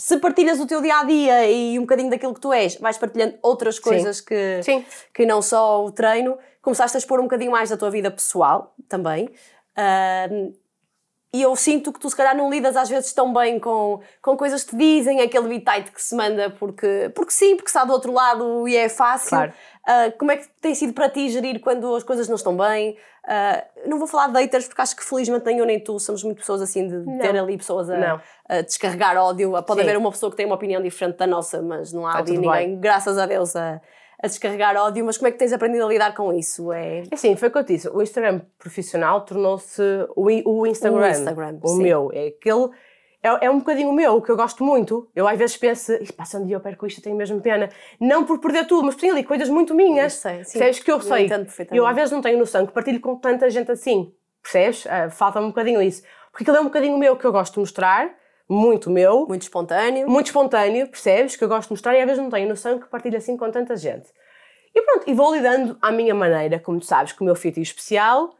[0.00, 2.96] se partilhas o teu dia a dia e um bocadinho daquilo que tu és, vais
[2.96, 4.24] partilhando outras coisas Sim.
[4.24, 4.84] Que, Sim.
[5.12, 6.38] que não só o treino.
[6.62, 9.26] Começaste a expor um bocadinho mais da tua vida pessoal também.
[9.76, 10.54] Uh,
[11.32, 14.36] e eu sinto que tu, se calhar, não lidas às vezes tão bem com, com
[14.36, 17.92] coisas que te dizem, aquele bitite que se manda porque, porque sim, porque está do
[17.92, 19.30] outro lado e é fácil.
[19.30, 19.52] Claro.
[19.80, 22.96] Uh, como é que tem sido para ti gerir quando as coisas não estão bem?
[23.24, 26.24] Uh, não vou falar de haters, porque acho que felizmente nem eu nem tu somos
[26.24, 27.18] muito pessoas assim de não.
[27.18, 29.52] ter ali pessoas a, a descarregar ódio.
[29.62, 29.86] Pode sim.
[29.86, 32.70] haver uma pessoa que tem uma opinião diferente da nossa, mas não há ali ninguém,
[32.70, 32.80] bem.
[32.80, 33.80] graças a Deus, a,
[34.22, 36.72] a descarregar ódio, mas como é que tens aprendido a lidar com isso?
[36.72, 37.88] É, é sim, foi o que eu disse.
[37.88, 39.82] O Instagram profissional tornou-se
[40.14, 41.00] o, o Instagram.
[41.00, 42.10] O Instagram, O meu.
[42.12, 42.70] É aquele.
[43.22, 45.08] É, é um bocadinho o meu, o que eu gosto muito.
[45.14, 47.68] Eu às vezes penso, passa um dia eu perco isto, tenho mesmo pena.
[47.98, 50.14] Não por perder tudo, mas tenho ali coisas muito minhas.
[50.14, 50.58] sei, sim.
[50.58, 51.28] Percebes que eu, eu sei.
[51.72, 54.12] Eu às vezes não tenho noção que partilho com tanta gente assim.
[54.42, 54.84] Percebes?
[54.84, 56.02] Uh, Falta-me um bocadinho isso.
[56.30, 58.19] Porque aquilo é um bocadinho o meu que eu gosto de mostrar
[58.50, 59.26] muito meu.
[59.28, 60.10] Muito espontâneo.
[60.10, 61.36] Muito espontâneo, percebes?
[61.36, 63.48] Que eu gosto de mostrar e às vezes não tenho noção que partilho assim com
[63.50, 64.10] tanta gente.
[64.74, 67.62] E pronto, e vou lidando à minha maneira, como tu sabes, com o meu feitio
[67.62, 68.30] especial.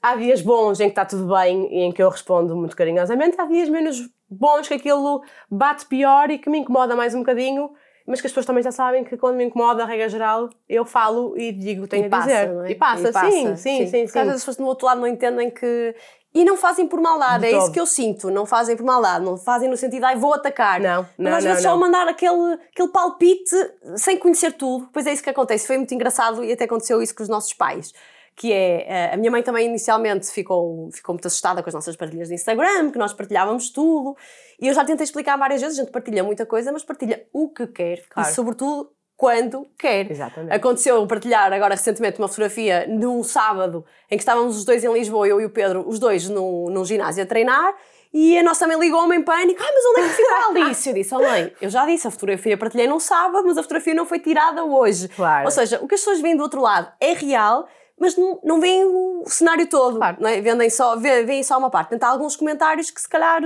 [0.00, 3.40] Há dias bons em que está tudo bem e em que eu respondo muito carinhosamente,
[3.40, 7.72] há dias menos bons que aquilo bate pior e que me incomoda mais um bocadinho,
[8.06, 10.84] mas que as pessoas também já sabem que quando me incomoda, a regra geral, eu
[10.84, 12.48] falo e digo o que tenho e a dizer.
[12.48, 12.70] Passa, é?
[12.70, 13.86] E passa, e passa sim, sim, sim, sim.
[13.86, 14.04] sim.
[14.04, 15.94] Porque às vezes as pessoas do outro lado não entendem que
[16.34, 18.30] e não fazem por maldade, é isso que eu sinto.
[18.30, 20.80] Não fazem por maldade, não fazem no sentido, ai, vou atacar.
[20.80, 23.54] Não, não, Mas às vezes não, só mandar aquele, aquele palpite
[23.96, 24.88] sem conhecer tudo.
[24.92, 25.66] Pois é isso que acontece.
[25.66, 27.92] Foi muito engraçado e até aconteceu isso com os nossos pais.
[28.34, 31.96] Que é, eh, a minha mãe também inicialmente ficou, ficou muito assustada com as nossas
[31.96, 34.16] partilhas de Instagram, que nós partilhávamos tudo.
[34.58, 37.50] E eu já tentei explicar várias vezes, a gente partilha muita coisa, mas partilha o
[37.50, 38.06] que quer.
[38.08, 38.26] Claro.
[38.26, 38.90] E sobretudo
[39.22, 40.10] quando quer.
[40.10, 40.52] Exatamente.
[40.52, 45.28] Aconteceu partilhar agora recentemente uma fotografia num sábado em que estávamos os dois em Lisboa,
[45.28, 47.72] eu e o Pedro, os dois num, num ginásio a treinar.
[48.12, 49.62] E a nossa mãe ligou-me em pânico.
[49.62, 50.88] Ah, mas onde é que ficou a Alice?
[50.88, 53.94] Eu disse, oh mãe, eu já disse, a fotografia partilhei num sábado, mas a fotografia
[53.94, 55.06] não foi tirada hoje.
[55.06, 55.44] Claro.
[55.44, 58.60] Ou seja, o que as pessoas veem do outro lado é real, mas não, não
[58.60, 59.98] veem o cenário todo.
[59.98, 60.16] Claro.
[60.20, 60.40] Não é?
[60.40, 61.88] Vendem só, veem só uma parte.
[61.88, 63.40] Portanto, há alguns comentários que se calhar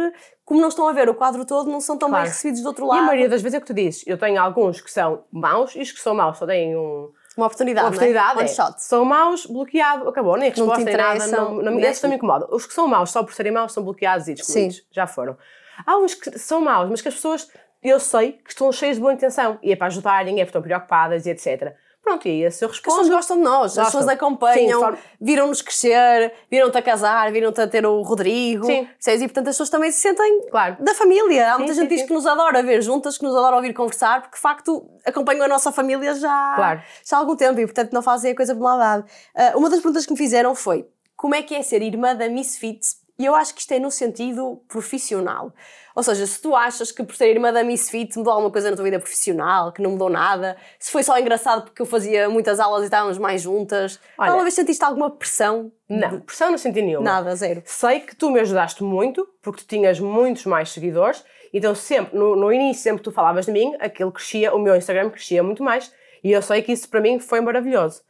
[0.44, 2.24] como não estão a ver o quadro todo, não são tão claro.
[2.24, 3.00] bem recebidos do outro lado.
[3.00, 4.04] E a maioria das vezes é o que tu dizes.
[4.06, 7.46] Eu tenho alguns que são maus e os que são maus só têm um, uma
[7.46, 7.84] oportunidade.
[7.84, 8.40] Uma oportunidade.
[8.40, 8.44] É?
[8.44, 8.48] É.
[8.48, 8.80] Shot.
[8.80, 11.26] São maus, bloqueado, acabou, nem resposta, nem nada.
[11.26, 12.48] Não, não, esses não me incomodam.
[12.50, 14.76] Os que são maus só por serem maus são bloqueados e excluídos.
[14.76, 14.82] Sim.
[14.90, 15.36] Já foram.
[15.84, 17.50] Há uns que são maus, mas que as pessoas,
[17.82, 20.62] eu sei, que estão cheias de boa intenção e é para ajudarem, é porque estão
[20.62, 21.74] preocupadas e etc.
[22.06, 22.94] Pronto, e esse eu respondo.
[22.94, 23.82] As pessoas gostam de nós, gostam.
[23.82, 28.64] as pessoas acompanham, Sim, viram-nos crescer, viram-te a casar, viram-te a ter o Rodrigo.
[28.64, 28.88] Sim.
[29.04, 30.76] E portanto as pessoas também se sentem claro.
[30.78, 31.48] da família.
[31.48, 33.74] Há sim, muita gente sim, diz que nos adora ver juntas, que nos adora ouvir
[33.74, 36.80] conversar, porque de facto acompanham a nossa família já, claro.
[37.04, 39.04] já há algum tempo e portanto não fazem a coisa por maldade.
[39.34, 42.28] Uh, uma das perguntas que me fizeram foi como é que é ser irmã da
[42.28, 42.86] Misfit?
[43.18, 45.52] E eu acho que isto é no sentido profissional.
[45.96, 48.76] Ou seja, se tu achas que por ser irmã da Misfit mudou alguma coisa na
[48.76, 52.60] tua vida profissional, que não mudou nada, se foi só engraçado porque eu fazia muitas
[52.60, 55.72] aulas e estávamos mais juntas, Olha, alguma vez sentiste alguma pressão?
[55.88, 57.02] Não, pressão não senti nenhuma.
[57.02, 57.62] Nada, zero.
[57.64, 62.36] Sei que tu me ajudaste muito, porque tu tinhas muitos mais seguidores, então sempre, no,
[62.36, 65.62] no início, sempre que tu falavas de mim, aquilo crescia, o meu Instagram crescia muito
[65.62, 65.90] mais,
[66.22, 68.02] e eu sei que isso para mim foi maravilhoso.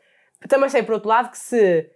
[0.48, 1.88] Também sei, por outro lado, que se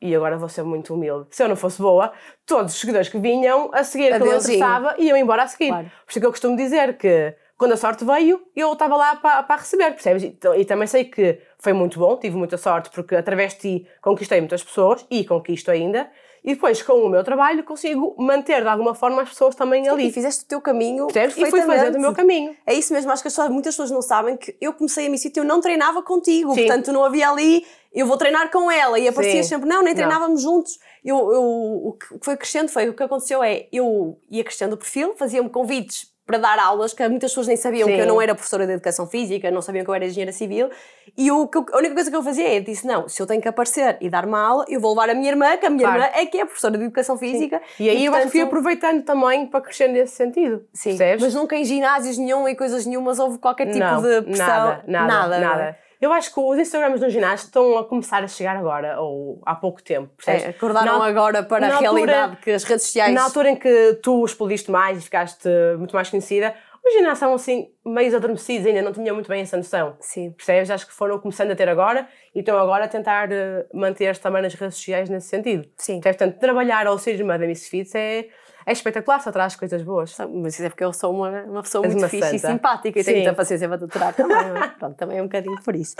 [0.00, 2.12] e agora vou ser muito humilde, se eu não fosse boa,
[2.44, 5.68] todos os seguidores que vinham a seguir aquilo que eu interessava iam embora a seguir.
[5.68, 5.90] Claro.
[6.04, 9.16] Por isso é que eu costumo dizer que quando a sorte veio, eu estava lá
[9.16, 10.22] para, para receber, percebes?
[10.22, 13.88] E, e, também sei que foi muito bom, tive muita sorte, porque através de ti
[14.02, 16.10] conquistei muitas pessoas e conquisto ainda.
[16.46, 20.06] E depois, com o meu trabalho, consigo manter de alguma forma as pessoas também ali.
[20.06, 21.08] E fizeste o teu caminho.
[21.12, 22.56] E fui fazendo o meu caminho.
[22.64, 25.10] É isso mesmo, acho que as pessoas, muitas pessoas não sabem que eu comecei a
[25.10, 26.66] me sítio, eu não treinava contigo, Sim.
[26.66, 29.48] portanto não havia ali eu vou treinar com ela e aparecia Sim.
[29.48, 30.52] sempre, não, nem treinávamos não.
[30.52, 30.78] juntos.
[31.02, 34.76] Eu, eu, o que foi crescendo foi, o que aconteceu é, eu ia crescendo o
[34.76, 37.94] perfil, fazia-me convites para dar aulas, que muitas pessoas nem sabiam Sim.
[37.94, 40.68] que eu não era professora de educação física, não sabiam que eu era engenheira civil,
[41.16, 43.46] e o, a única coisa que eu fazia é, disse, não, se eu tenho que
[43.46, 46.02] aparecer e dar uma aula, eu vou levar a minha irmã, que a minha claro.
[46.02, 47.62] irmã é que é professora de educação física.
[47.76, 47.84] Sim.
[47.84, 51.22] E aí e, eu portanto, fui aproveitando também para crescer nesse sentido, Sim, percebes?
[51.22, 54.46] mas nunca em ginásios nenhum e coisas nenhumas houve qualquer tipo não, de pressão.
[54.46, 55.38] Nada, nada, nada.
[55.38, 55.85] nada.
[56.00, 59.54] Eu acho que os Instagrams no ginásio estão a começar a chegar agora, ou há
[59.54, 60.10] pouco tempo.
[60.26, 63.14] É, acordaram na, agora para a altura, realidade que as redes sociais.
[63.14, 66.54] Na altura em que tu explodiste mais e ficaste muito mais conhecida,
[66.86, 69.96] os ginásios são assim meio adormecidos, ainda não tinham muito bem essa noção.
[69.98, 70.30] Sim.
[70.30, 70.70] Percebes?
[70.70, 74.40] Acho que foram começando a ter agora e estão agora a tentar uh, manter-se também
[74.40, 75.68] nas redes sociais nesse sentido.
[75.76, 76.00] Sim.
[76.00, 78.28] Portanto, trabalhar ou ser irmã da Misfits é
[78.66, 80.16] É espetacular, só traz coisas boas.
[80.34, 82.52] Mas isso é porque eu sou uma, uma pessoa És muito uma fixe e santa.
[82.52, 83.12] simpática e Sim.
[83.12, 84.36] tenho muita paciência para tutorar também.
[84.36, 84.68] é?
[84.76, 85.94] Pronto, também é um bocadinho por isso.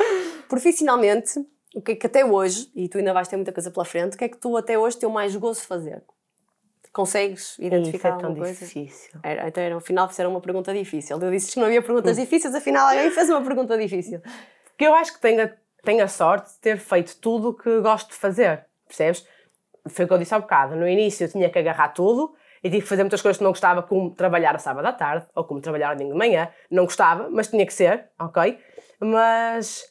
[0.49, 1.39] Profissionalmente,
[1.75, 4.15] o que é que até hoje, e tu ainda vais ter muita coisa pela frente,
[4.15, 6.03] o que é que tu até hoje teu mais gozo de fazer?
[6.93, 8.65] Consegues identificar Isso é tão alguma coisa?
[8.65, 9.21] difícil.
[9.23, 11.19] Era, então, era, no final, fizeram uma pergunta difícil.
[11.21, 14.21] Eu disse que não havia perguntas difíceis, afinal alguém fez uma pergunta difícil.
[14.69, 15.51] Porque eu acho que tenho a,
[15.85, 19.27] tenho a sorte de ter feito tudo o que gosto de fazer, percebes?
[19.89, 20.75] Foi o que eu disse há bocado.
[20.75, 23.51] No início eu tinha que agarrar tudo e tive que fazer muitas coisas que não
[23.51, 26.49] gostava, como trabalhar a sábado à tarde ou como trabalhar domingo de manhã.
[26.71, 28.59] Não gostava, mas tinha que ser, ok?
[29.01, 29.85] Mas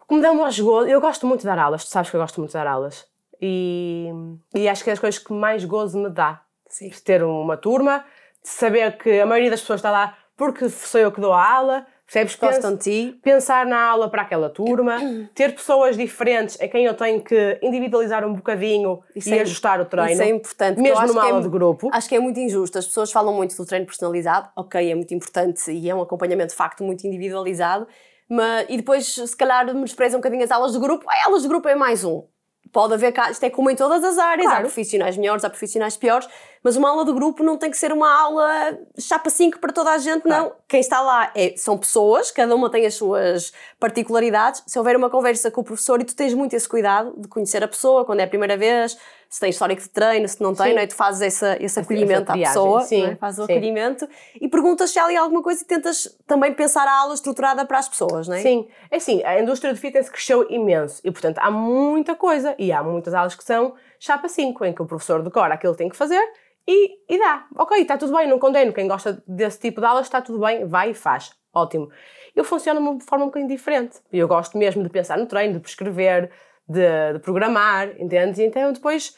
[0.00, 2.16] o que me dá mais gozo, eu gosto muito de dar aulas, tu sabes que
[2.16, 3.06] eu gosto muito de dar aulas.
[3.40, 4.08] E,
[4.54, 6.42] e acho que é as coisas que mais gozo me dá.
[6.68, 6.88] Sim.
[6.88, 8.04] De ter uma turma,
[8.42, 11.54] de saber que a maioria das pessoas está lá porque sou eu que dou a
[11.54, 12.36] aula, percebes?
[12.36, 13.18] Gostam de ti.
[13.22, 14.98] pensar na aula para aquela turma,
[15.34, 19.80] ter pessoas diferentes a quem eu tenho que individualizar um bocadinho Isso e é- ajustar
[19.80, 20.10] o treino.
[20.12, 20.80] Isso é importante.
[20.80, 21.88] Mesmo numa é aula mu- de grupo.
[21.92, 22.78] Acho que é muito injusto.
[22.78, 26.50] As pessoas falam muito do treino personalizado, ok, é muito importante e é um acompanhamento
[26.50, 27.86] de facto muito individualizado,
[28.28, 31.04] mas, e depois se calhar menosprezam um bocadinho as aulas de grupo.
[31.08, 32.24] Ah, aulas de grupo é mais um.
[32.72, 34.64] Pode haver, ca- isto é como em todas as áreas, há Claro.
[34.64, 36.26] profissionais melhores, há profissionais piores,
[36.62, 39.90] mas uma aula de grupo não tem que ser uma aula chapa 5 para toda
[39.90, 40.44] a gente, Claro.
[40.44, 40.52] não.
[40.66, 44.62] Quem está lá é- são pessoas, cada uma tem as suas particularidades.
[44.66, 47.62] Se houver uma conversa com o professor e tu tens muito esse cuidado de conhecer
[47.62, 48.96] a pessoa quando é a primeira vez,
[49.32, 50.74] se tem histórico de treino, se não tem, Sim.
[50.74, 50.86] não é?
[50.86, 53.16] tu fazes essa, esse acolhimento à pessoa, sim, é?
[53.16, 53.52] fazes o sim.
[53.52, 54.06] acolhimento
[54.38, 57.78] e perguntas se há ali alguma coisa e tentas também pensar a aula estruturada para
[57.78, 58.42] as pessoas, não é?
[58.42, 62.70] Sim, é assim, a indústria do fitness cresceu imenso e, portanto, há muita coisa e
[62.70, 65.88] há muitas aulas que são chapa 5, em que o professor decora aquilo que tem
[65.88, 66.22] que fazer
[66.68, 67.46] e, e dá.
[67.56, 68.70] Ok, está tudo bem, não condeno.
[68.70, 71.32] Quem gosta desse tipo de aulas está tudo bem, vai e faz.
[71.54, 71.88] Ótimo.
[72.36, 73.98] Eu funciono de uma forma um bocadinho diferente.
[74.12, 76.30] Eu gosto mesmo de pensar no treino, de prescrever,
[76.68, 78.38] de, de programar, entendes?
[78.38, 79.16] E então depois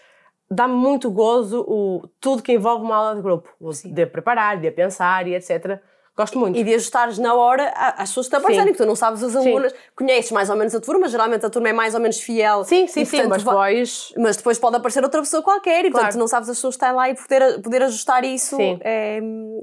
[0.50, 3.48] dá-me muito gozo o, tudo que envolve uma aula de grupo.
[3.60, 5.80] O de preparar, de pensar e etc.
[6.16, 6.56] Gosto muito.
[6.56, 9.34] E de ajustares na hora às pessoas que te aparecerem, porque tu não sabes as
[9.34, 12.62] alunas, conheces mais ou menos a turma, geralmente a turma é mais ou menos fiel.
[12.62, 15.90] Sim, sim, e, sim, portanto, mas depois Mas depois pode aparecer outra pessoa qualquer e,
[15.90, 16.12] portanto, Claro.
[16.14, 18.78] tu não sabes as pessoas que estão lá e poder, poder ajustar isso Sim.
[18.82, 19.18] é,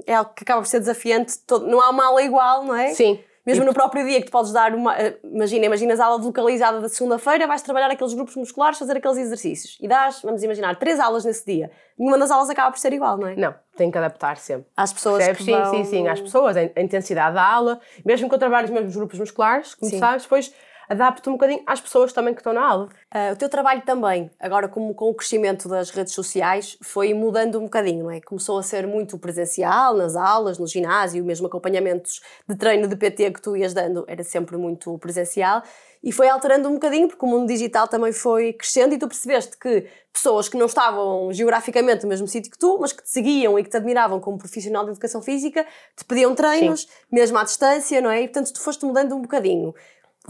[0.06, 1.38] é algo que acaba por ser desafiante.
[1.46, 2.88] Todo- não há uma aula igual, não é?
[2.92, 3.18] Sim.
[3.44, 4.96] Mesmo no próprio dia que tu podes dar uma.
[4.96, 9.18] eh, Imagina, imaginas a aula localizada da segunda-feira, vais trabalhar aqueles grupos musculares, fazer aqueles
[9.18, 9.76] exercícios.
[9.80, 11.70] E dás, vamos imaginar, três aulas nesse dia.
[11.98, 13.34] Nenhuma das aulas acaba por ser igual, não é?
[13.36, 14.66] Não, tem que adaptar sempre.
[14.76, 15.38] Às pessoas Percebes?
[15.38, 15.70] que Sim, vão...
[15.70, 16.08] sim, sim.
[16.08, 19.90] Às pessoas, a intensidade da aula, mesmo que eu trabalhe os mesmos grupos musculares, como
[19.90, 19.98] Sim.
[19.98, 20.54] sabes, depois
[20.88, 22.88] adapto um bocadinho às pessoas também que estão na aula.
[23.10, 27.58] Ah, o teu trabalho também, agora como com o crescimento das redes sociais, foi mudando
[27.58, 28.20] um bocadinho, não é?
[28.20, 33.30] Começou a ser muito presencial, nas aulas, no ginásio, mesmo acompanhamentos de treino de PT
[33.32, 35.62] que tu ias dando era sempre muito presencial
[36.02, 39.56] e foi alterando um bocadinho porque o mundo digital também foi crescendo e tu percebeste
[39.56, 43.56] que pessoas que não estavam geograficamente no mesmo sítio que tu, mas que te seguiam
[43.58, 45.64] e que te admiravam como profissional de educação física,
[45.96, 48.22] te pediam treinos, mesmo à distância, não é?
[48.22, 49.72] E portanto tu foste mudando um bocadinho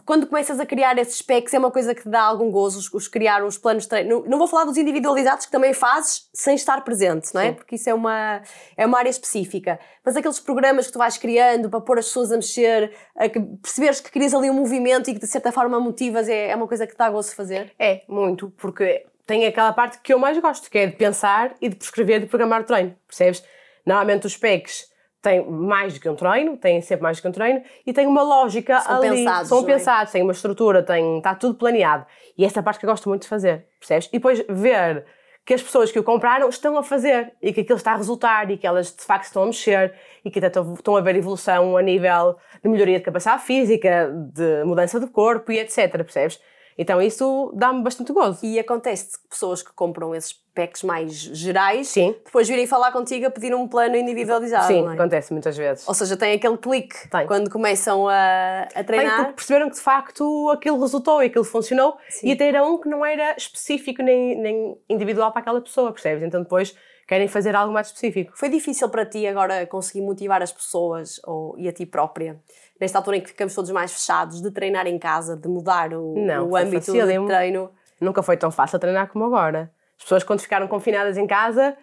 [0.06, 2.92] quando começas a criar esses specs é uma coisa que te dá algum gozo, os,
[2.94, 4.20] os criar os planos de treino.
[4.20, 7.48] Não, não vou falar dos individualizados que também fazes sem estar presente, não é?
[7.48, 7.54] Sim.
[7.54, 8.40] Porque isso é uma,
[8.76, 9.78] é uma área específica.
[10.04, 13.38] Mas aqueles programas que tu vais criando para pôr as pessoas a mexer, a que
[13.38, 16.66] perceberes que crias ali um movimento e que de certa forma motivas, é, é uma
[16.66, 17.72] coisa que te dá gozo fazer.
[17.78, 21.68] É, muito, porque tem aquela parte que eu mais gosto, que é de pensar e
[21.68, 23.44] de prescrever e de programar o treino, percebes?
[23.84, 24.91] Normalmente os PECs
[25.22, 28.06] têm mais do que um treino, têm sempre mais do que um treino e têm
[28.06, 29.08] uma lógica São ali.
[29.08, 29.64] pensados, São é?
[29.64, 32.04] pensados, têm uma estrutura, têm, está tudo planeado.
[32.36, 34.08] E essa é parte que eu gosto muito de fazer, percebes?
[34.08, 35.06] E depois ver
[35.44, 38.50] que as pessoas que o compraram estão a fazer e que aquilo está a resultar
[38.50, 41.76] e que elas de facto estão a mexer e que até estão, a ver evolução
[41.76, 46.40] a nível de melhoria de capacidade física, de mudança do corpo e etc, percebes?
[46.76, 48.44] Então isso dá-me bastante gozo.
[48.44, 52.14] E acontece que pessoas que compram esses packs mais gerais Sim.
[52.24, 54.66] depois virem falar contigo a pedir um plano individualizado.
[54.66, 54.92] Sim, é?
[54.92, 55.88] acontece muitas vezes.
[55.88, 57.26] Ou seja, tem aquele clique Tem.
[57.26, 59.16] quando começam a, a Tem, treinar.
[59.16, 62.28] porque perceberam que de facto aquilo resultou e aquilo funcionou Sim.
[62.28, 66.22] e até era um que não era específico nem, nem individual para aquela pessoa, percebes?
[66.22, 68.32] Então depois querem fazer algo mais específico.
[68.34, 72.40] Foi difícil para ti agora conseguir motivar as pessoas ou, e a ti própria,
[72.82, 76.14] nesta altura em que ficamos todos mais fechados, de treinar em casa, de mudar o,
[76.18, 77.26] Não, o foi âmbito do facílimo.
[77.28, 77.70] treino?
[78.00, 79.70] Nunca foi tão fácil treinar como agora.
[79.96, 81.76] As pessoas quando ficaram confinadas em casa,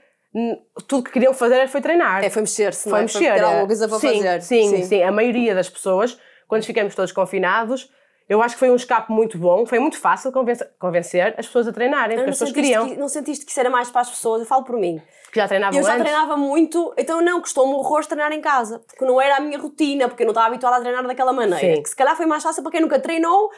[0.90, 2.22] tudo que queriam fazer foi treinar.
[2.22, 3.04] É, foi mexer-se, não foi é?
[3.04, 3.20] mexer.
[3.20, 3.42] ter é.
[3.42, 4.42] alguma coisa para sim, fazer.
[4.42, 7.90] Sim, sim, A maioria das pessoas, quando ficamos todos confinados,
[8.30, 11.68] eu acho que foi um escape muito bom, foi muito fácil convencer, convencer as pessoas
[11.68, 13.90] a treinarem, Não, porque as pessoas sentiste queriam, que, não sentiste que isso era mais
[13.90, 14.42] para as pessoas?
[14.42, 15.02] Eu falo por mim.
[15.34, 16.04] que já treinavam Eu já antes.
[16.04, 20.08] treinava muito, então não, custou-me horror treinar em casa, porque não era a minha rotina,
[20.08, 21.76] porque eu não estava habituada a treinar daquela maneira.
[21.76, 21.82] Sim.
[21.82, 23.50] Que se calhar foi mais fácil para quem nunca treinou,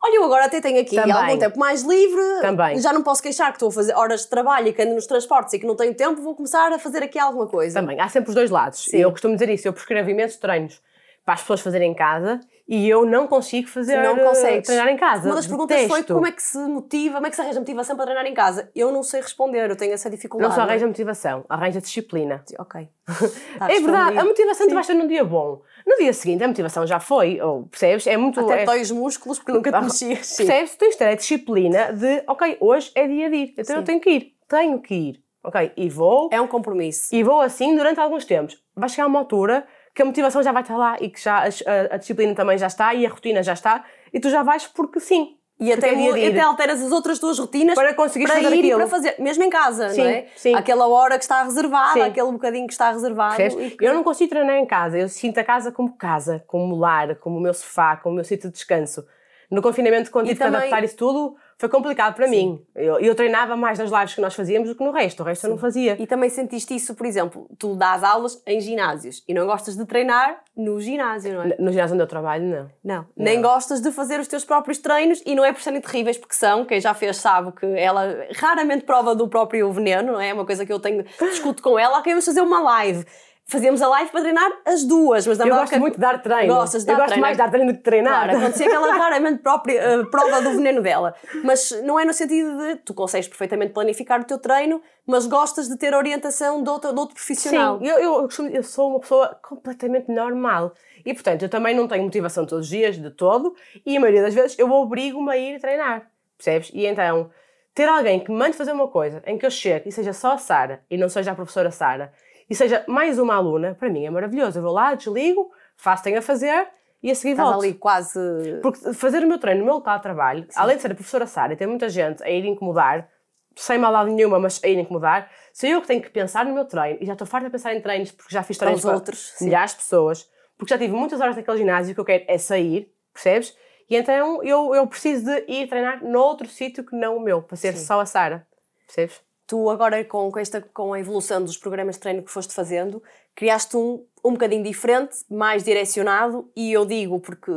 [0.00, 1.10] Olha, eu agora até tenho aqui Também.
[1.10, 2.22] algum tempo mais livre.
[2.40, 2.78] Também.
[2.78, 5.08] Já não posso queixar que estou a fazer horas de trabalho e que ando nos
[5.08, 7.80] transportes e que não tenho tempo, vou começar a fazer aqui alguma coisa.
[7.80, 8.84] Também, há sempre os dois lados.
[8.84, 8.98] Sim.
[8.98, 10.80] Eu costumo dizer isso, eu prescrevo imensos treinos
[11.28, 14.66] para as pessoas fazerem em casa e eu não consigo fazer não eh, consegues.
[14.66, 15.28] treinar em casa.
[15.28, 16.14] Uma das perguntas foi Detesto.
[16.14, 18.70] como é que se motiva, como é que se arranja motivação para treinar em casa?
[18.74, 20.48] Eu não sei responder, eu tenho essa dificuldade.
[20.48, 22.42] Não só arranja motivação, arranja disciplina.
[22.58, 22.88] Ok.
[23.60, 25.60] é verdade, a motivação tu vais ter num dia bom.
[25.86, 28.06] No dia seguinte a motivação já foi, ou, percebes?
[28.06, 28.40] É muito...
[28.40, 30.26] Até é, dói os músculos porque nunca te mexias.
[30.28, 30.46] Sim.
[30.46, 30.70] Percebes?
[30.76, 33.74] Tu tens de ter a disciplina de, ok, hoje é dia de ir, então Sim.
[33.74, 35.72] eu tenho que ir, tenho que ir, ok?
[35.76, 37.14] E vou, É um compromisso.
[37.14, 38.58] e vou assim durante alguns tempos.
[38.74, 39.66] Vai chegar uma altura
[39.98, 42.68] que a motivação já vai estar lá e que já a, a- disciplina também já
[42.68, 45.34] está e a rotina já está e tu já vais porque sim.
[45.58, 48.78] E até, é até alteras as outras tuas rotinas Para conseguires para fazer ir aquilo.
[48.78, 50.26] para fazer, mesmo em casa, Sim, não é?
[50.36, 50.54] sim.
[50.54, 52.02] Aquela hora que está reservada, Sim.
[52.02, 53.34] aquele bocadinho que está reservado.
[53.36, 57.16] Que- Eu não consigo treinar em casa, eu sinto a casa como casa, como lar,
[57.16, 59.04] como o meu sofá, como o meu sítio de descanso.
[59.50, 62.64] No confinamento, quando E tive que também- adaptar isso tudo, foi complicado para mim.
[62.74, 65.44] Eu, eu treinava mais nas lives que nós fazíamos do que no resto, o resto
[65.46, 65.96] eu não fazia.
[66.00, 69.84] E também sentiste isso, por exemplo, tu dás aulas em ginásios e não gostas de
[69.84, 71.56] treinar no ginásio, não é?
[71.58, 72.70] No ginásio onde eu trabalho, não.
[72.84, 73.06] Não.
[73.16, 76.34] Nem gostas de fazer os teus próprios treinos e não é por serem terríveis, porque
[76.34, 80.28] são, quem já fez sabe que ela raramente prova do próprio veneno, não é?
[80.28, 83.04] É uma coisa que eu tenho, discuto com ela, ok, vamos fazer uma live.
[83.50, 86.54] Fazemos a live para treinar as duas, mas na Eu gosto muito de dar treino.
[86.54, 87.22] Gostas de eu dar gosto treino.
[87.22, 88.24] mais de dar treino do que treinar.
[88.24, 91.14] Claro, acontecia que ela raramente própria, eh, prova do veneno dela.
[91.42, 95.66] Mas não é no sentido de tu consegues perfeitamente planificar o teu treino, mas gostas
[95.66, 97.78] de ter orientação de outro, de outro profissional.
[97.78, 100.74] Sim, eu, eu, eu sou uma pessoa completamente normal.
[101.02, 103.56] E, portanto, eu também não tenho motivação todos os dias, de todo,
[103.86, 106.10] e a maioria das vezes eu obrigo-me a ir treinar.
[106.36, 106.70] Percebes?
[106.74, 107.30] E então,
[107.74, 110.32] ter alguém que me mande fazer uma coisa em que eu chegue e seja só
[110.32, 112.12] a Sara e não seja a professora Sara
[112.48, 114.58] e seja mais uma aluna, para mim é maravilhoso.
[114.58, 116.68] Eu vou lá, desligo, faço, tenho a fazer
[117.02, 117.62] e a seguir Estás volto.
[117.62, 118.20] ali quase.
[118.62, 121.26] Porque fazer o meu treino no meu local de trabalho, além de ser a professora
[121.26, 123.08] Sara e ter muita gente a ir incomodar,
[123.54, 126.64] sem maldade nenhuma, mas a ir incomodar, sou eu que tenho que pensar no meu
[126.64, 128.94] treino e já estou farta de pensar em treinos porque já fiz treinos os para
[128.94, 129.46] outros, sim.
[129.46, 132.92] milhares de pessoas, porque já tive muitas horas naquele ginásio que eu quero é sair,
[133.12, 133.56] percebes?
[133.90, 137.56] E então eu, eu preciso de ir treinar noutro sítio que não o meu, para
[137.56, 138.46] ser só a Sara,
[138.86, 139.20] percebes?
[139.48, 143.02] Tu agora com, com, esta, com a evolução dos programas de treino que foste fazendo,
[143.34, 147.50] criaste um, um bocadinho diferente, mais direcionado e eu digo porque,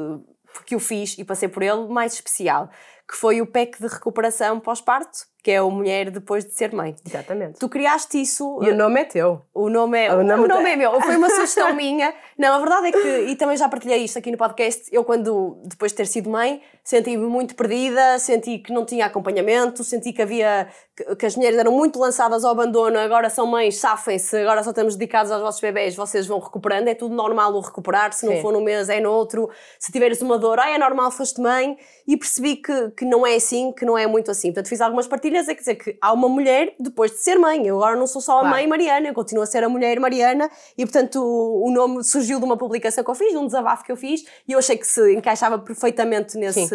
[0.53, 2.69] porque o fiz e passei por ele, mais especial,
[3.05, 6.95] que foi o PEC de recuperação pós-parto, que é o Mulher Depois de Ser Mãe.
[7.07, 7.59] Exatamente.
[7.59, 8.59] Tu criaste isso...
[8.61, 9.41] E o nome é teu.
[9.53, 12.13] O nome é, O o nome nome, tá- é meu, foi uma sugestão minha.
[12.37, 15.57] Não, a verdade é que, e também já partilhei isto aqui no podcast, eu quando,
[15.65, 20.21] depois de ter sido mãe, senti-me muito perdida, senti que não tinha acompanhamento, senti que
[20.21, 24.63] havia, que, que as mulheres eram muito lançadas ao abandono, agora são mães, safem-se, agora
[24.63, 28.25] só estamos dedicados aos vossos bebés, vocês vão recuperando, é tudo normal o recuperar, se
[28.25, 28.41] não Sim.
[28.41, 29.49] for num mês é no outro,
[29.79, 31.77] se tiveres uma dor, ah, é normal, foste mãe,
[32.07, 34.49] e percebi que, que não é assim, que não é muito assim.
[34.49, 37.77] Portanto, fiz algumas é quer dizer que há uma mulher depois de ser mãe, eu
[37.77, 38.55] agora não sou só a Claro.
[38.55, 42.39] mãe Mariana, eu continuo a ser a mulher Mariana e portanto o, o nome surgiu
[42.39, 44.77] de uma publicação que eu fiz, de um desabafo que eu fiz e eu achei
[44.77, 46.69] que se encaixava perfeitamente nesse, Sim,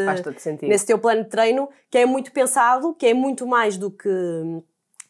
[0.69, 4.09] nesse teu plano de treino, que é muito pensado, que é muito mais do que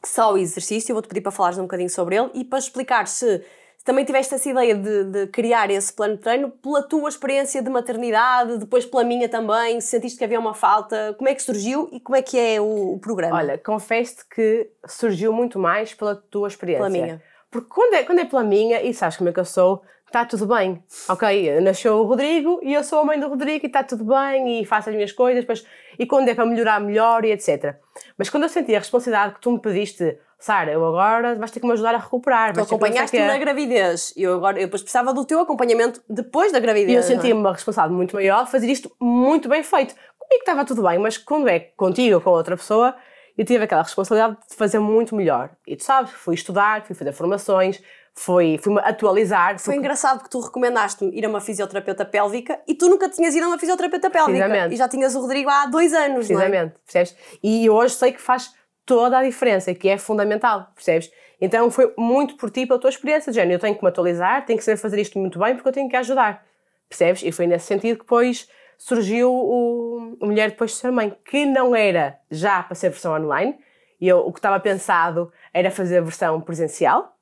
[0.05, 3.07] só o exercício, eu vou-te pedir para falares um bocadinho sobre ele e para explicar
[3.09, 3.43] se
[3.87, 7.71] também tiveste essa ideia de, de criar esse plano de treino pela tua experiência de
[7.71, 11.89] maternidade, depois pela minha também, se sentiste que havia uma falta, como é que surgiu
[11.93, 13.37] e como é que é o, o programa?
[13.37, 16.85] Olha, confesso-te que surgiu muito mais pela tua experiência.
[16.85, 17.23] Pela minha.
[17.49, 20.25] Porque quando é, quando é pela minha, e sabes como é que eu sou, está
[20.25, 20.83] tudo bem.
[21.09, 24.61] Ok, nasceu o Rodrigo e eu sou a mãe do Rodrigo e está tudo bem
[24.61, 25.65] e faço as minhas coisas, depois,
[25.97, 27.77] e quando é para melhorar, melhor e etc.
[28.19, 31.61] Mas quando eu senti a responsabilidade que tu me pediste, Sara, eu agora vais ter
[31.61, 32.53] que me ajudar a recuperar.
[32.53, 34.13] Tu vais ter que não sei acompanhaste quê." na gravidez.
[34.17, 36.91] Eu agora eu depois precisava do teu acompanhamento depois da gravidez.
[36.91, 37.03] E eu é?
[37.03, 39.95] sentia-me uma responsabilidade muito maior de fazer isto muito bem feito.
[40.19, 42.95] Comigo estava tudo bem, mas quando é contigo ou com outra pessoa,
[43.39, 45.51] eu tive aquela responsabilidade de fazer muito melhor.
[45.67, 47.81] E tu sabes, fui estudar, fui fazer formações,
[48.15, 49.59] fui, fui-me atualizar.
[49.59, 53.35] Foi porque- engraçado que tu recomendaste-me ir a uma fisioterapeuta pélvica e tu nunca tinhas
[53.35, 54.39] ido a uma fisioterapeuta pélvica.
[54.39, 54.75] Precisamente.
[54.75, 56.45] E já tinhas o Rodrigo há dois anos, não é?
[56.45, 57.17] Precisamente, percebes?
[57.43, 58.53] E hoje sei que faz
[58.87, 61.11] toda a diferença, que é fundamental, percebes?
[61.41, 64.47] Então foi muito por ti, pela tua experiência, de género, eu tenho que me atualizar,
[64.47, 66.47] tenho que saber fazer isto muito bem porque eu tenho que ajudar,
[66.89, 67.23] percebes?
[67.23, 71.45] E foi nesse sentido que depois surgiu o, o Mulher Depois de Ser Mãe, que
[71.45, 73.59] não era já para ser versão online,
[74.01, 77.17] e eu, o que estava pensado era fazer a versão presencial,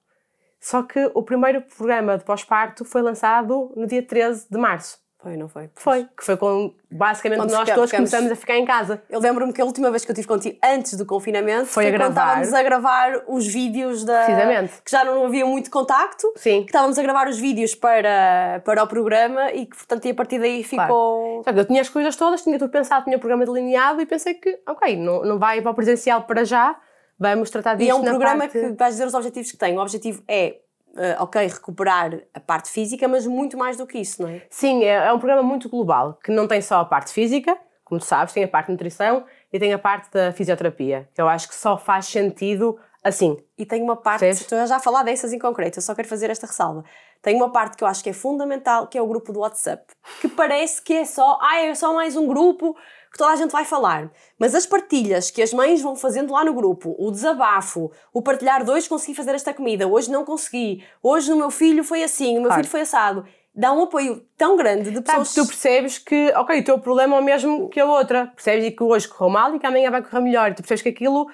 [0.60, 5.03] só que o primeiro programa de pós-parto foi lançado no dia 13 de março.
[5.24, 5.70] Foi, não foi?
[5.74, 6.04] Foi.
[6.16, 9.02] Que foi com, basicamente, Quando nós todos ficamos- começamos a ficar em casa.
[9.08, 11.88] Eu lembro-me que a última vez que eu tive contigo, antes do confinamento, Foi a
[11.88, 12.20] quando gravar.
[12.42, 14.24] estávamos a gravar os vídeos da.
[14.24, 14.82] Precisamente.
[14.84, 16.30] Que já não havia muito contacto.
[16.36, 16.60] Sim.
[16.60, 20.38] Que estávamos a gravar os vídeos para, para o programa e que, portanto, a partir
[20.38, 21.42] daí ficou.
[21.42, 24.34] Que eu tinha as coisas todas, tinha tudo pensado, tinha o programa delineado e pensei
[24.34, 26.76] que, ok, não, não vai para o presencial para já,
[27.18, 28.52] vamos tratar disso E é um programa parte...
[28.60, 29.76] que vais dizer os objetivos que tem.
[29.78, 30.56] O objetivo é,
[30.96, 34.42] eh, ok, recuperar a parte física, mas muito mais do que isso, não é?
[34.48, 38.00] Sim, é, é um programa muito global, que não tem só a parte física, como
[38.00, 41.28] tu sabes, tem a parte de nutrição e tem a parte da fisioterapia, que eu
[41.28, 43.36] acho que só faz sentido assim.
[43.58, 46.30] E tem uma parte, estou já a falar dessas em concreto, eu só quero fazer
[46.30, 46.84] esta ressalva.
[47.20, 49.84] Tem uma parte que eu acho que é fundamental, que é o grupo do WhatsApp,
[50.20, 52.76] que parece que é só, ah, é só mais um grupo
[53.14, 54.10] que toda a gente vai falar.
[54.36, 58.64] Mas as partilhas que as mães vão fazendo lá no grupo, o desabafo, o partilhar
[58.64, 62.32] de hoje consegui fazer esta comida, hoje não consegui, hoje o meu filho foi assim,
[62.32, 62.62] o meu Claro.
[62.62, 65.28] filho foi assado, dá um apoio tão grande de pessoas...
[65.28, 68.76] Sabes, tu percebes que, ok, o teu problema é o mesmo que a outra, percebes?
[68.76, 70.50] Que hoje correu mal e que amanhã vai correr melhor.
[70.50, 71.30] E tu percebes que aquilo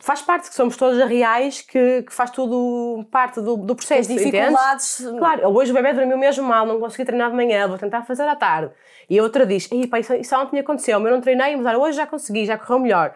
[0.00, 4.18] faz parte, que somos todos reais, que, que faz tudo parte do, do processo, as
[4.18, 5.04] dificuldades...
[5.18, 8.26] Claro, hoje o bebê dormiu mesmo mal, não consegui treinar de manhã, vou tentar fazer
[8.26, 8.72] à tarde.
[9.08, 11.76] E a outra diz, Ei, pá, isso, isso ontem aconteceu, mas eu não treinei, mas
[11.78, 13.14] hoje já consegui, já correu melhor.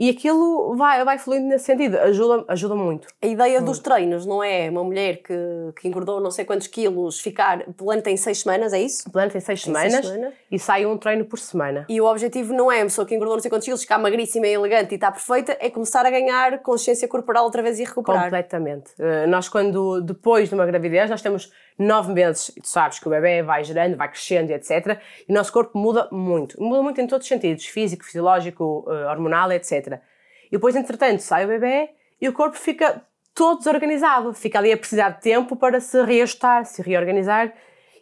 [0.00, 3.08] E aquilo vai, vai fluindo nesse sentido, ajuda, ajuda muito.
[3.20, 5.34] A ideia dos treinos não é uma mulher que,
[5.80, 9.08] que engordou não sei quantos quilos ficar, o plano tem seis semanas, é isso?
[9.08, 10.34] O plano tem seis Tem semanas seis semanas.
[10.52, 11.84] e sai um treino por semana.
[11.88, 14.46] E o objetivo não é a pessoa que engordou não sei quantos quilos, ficar magríssima
[14.46, 18.22] e elegante e está perfeita, é começar a ganhar consciência corporal outra vez e recuperar.
[18.22, 18.92] Completamente.
[19.00, 23.10] Uh, nós, quando, depois de uma gravidez, nós temos nove meses, tu sabes que o
[23.10, 24.98] bebê vai gerando, vai crescendo etc.
[25.28, 26.60] E o nosso corpo muda muito.
[26.60, 30.00] Muda muito em todos os sentidos, físico, fisiológico, uh, hormonal, etc.
[30.46, 33.02] E depois, entretanto, sai o bebê e o corpo fica
[33.34, 34.34] todo desorganizado.
[34.34, 37.52] Fica ali a precisar de tempo para se reajustar, se reorganizar.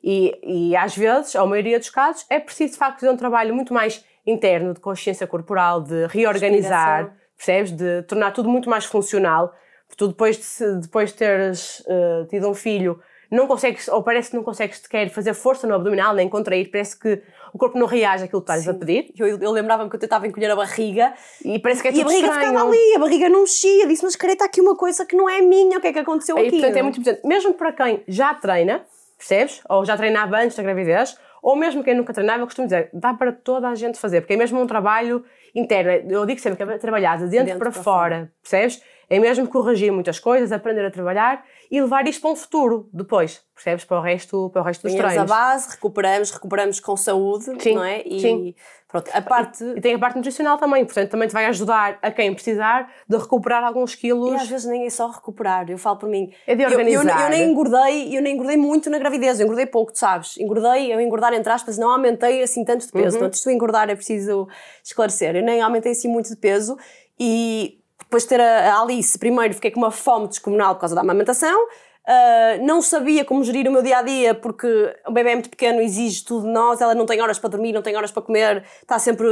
[0.02, 3.16] E, e às vezes, ou a maioria dos casos, é preciso de facto fazer um
[3.16, 7.72] trabalho muito mais interno, de consciência corporal, de reorganizar, percebes?
[7.72, 9.54] De tornar tudo muito mais funcional.
[9.86, 13.00] Porque tu depois de, depois de teres eh, tido um filho,
[13.30, 16.98] não consegues, ou parece que não consegues sequer fazer força no abdominal, nem contrair, parece
[16.98, 17.20] que
[17.52, 19.12] o corpo não reage àquilo que estás a pedir.
[19.18, 21.12] Eu, eu lembrava-me que eu tentava encolher a barriga
[21.44, 22.48] E parece que é e a tudo barriga estranho.
[22.50, 23.86] ficava ali, a barriga não mexia.
[23.86, 26.36] Disse, mas careta, aqui uma coisa que não é minha, o que é que aconteceu
[26.38, 26.50] E, aqui?
[26.58, 28.84] portanto, é muito importante, mesmo para quem já treina,
[29.16, 29.60] percebes?
[29.68, 33.14] Ou já treinava antes da gravidez, ou mesmo quem nunca treinava, eu costumo dizer, dá
[33.14, 35.24] para toda a gente fazer, porque é mesmo um trabalho
[35.54, 36.10] interno.
[36.12, 38.82] Eu digo sempre que é trabalhar de dentro, Dentro para, para fora, percebes?
[39.08, 43.42] É mesmo corrigir muitas coisas, aprender a trabalhar e levar isto para um futuro depois,
[43.54, 43.84] percebes?
[43.84, 45.30] Para o resto, para o resto dos Ganhamos a treinos.
[45.30, 48.02] base, recuperamos, recuperamos com saúde, Sim, não é?
[48.06, 48.54] E sim.
[48.88, 49.64] pronto, a parte...
[49.64, 53.16] E tem a parte nutricional também, portanto também te vai ajudar a quem precisar de
[53.16, 54.32] recuperar alguns E quilos.
[54.40, 56.32] às vezes nem é só recuperar, eu falo por mim.
[56.46, 57.24] É de Eu- Eu, organizar.
[57.24, 60.36] eu, nem engordei, eu nem engordei muito na gravidez, eu engordei pouco, tu sabes?
[60.38, 63.04] Engordei, eu engordar entre aspas, não aumentei assim tanto de peso.
[63.16, 63.20] Uhum.
[63.20, 64.46] Portanto, isto de engordar é preciso
[64.84, 65.34] esclarecer.
[65.36, 66.76] Eu nem aumentei assim muito de peso
[67.18, 70.94] e depois de ter a a Alice, primeiro fiquei com uma fome descomunal por causa
[70.94, 71.68] da amamentação.
[72.08, 74.66] Ah, não sabia como gerir o meu dia a dia porque
[75.06, 77.72] o bebê é muito pequeno, exige tudo de nós, ela não tem horas para dormir,
[77.72, 79.26] não tem horas para comer, está sempre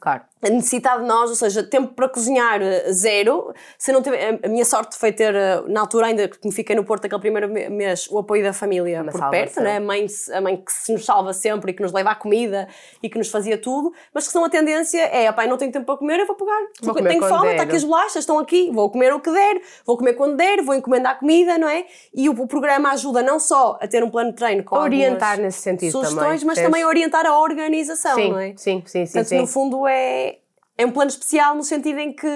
[0.00, 0.22] Claro.
[0.40, 3.52] a necessidade de nós, ou seja, tempo para cozinhar eh, zero.
[3.76, 6.52] Se não tiver, a- a minha sorte foi ter, eh, na altura ainda que me
[6.52, 9.78] fiquei no Porto aquele primeiro me- mês, o apoio da família Uma por perto, né?
[9.78, 12.68] a, mãe, a mãe que se nos salva sempre e que nos leva à comida
[13.02, 15.86] e que nos fazia tudo, mas que senão a tendência é, pai, não tenho tempo
[15.86, 17.50] para comer, eu vou pegar, Vou tenho fome, der.
[17.52, 20.62] está aqui as bolachas, estão aqui, vou comer o que der, vou comer quando der,
[20.62, 21.84] vou encomendar comida, não é?
[22.14, 25.38] E o, o programa ajuda não só a ter um plano de treino com Orientar
[25.40, 26.30] nesse sentido sugestões, também.
[26.30, 26.70] mas percebes?
[26.70, 28.54] também orientar a organização, sim, não é?
[28.56, 29.38] sim, sim, sim, Portanto, sim.
[29.38, 30.38] no fundo, é,
[30.76, 32.26] é um plano especial no sentido em que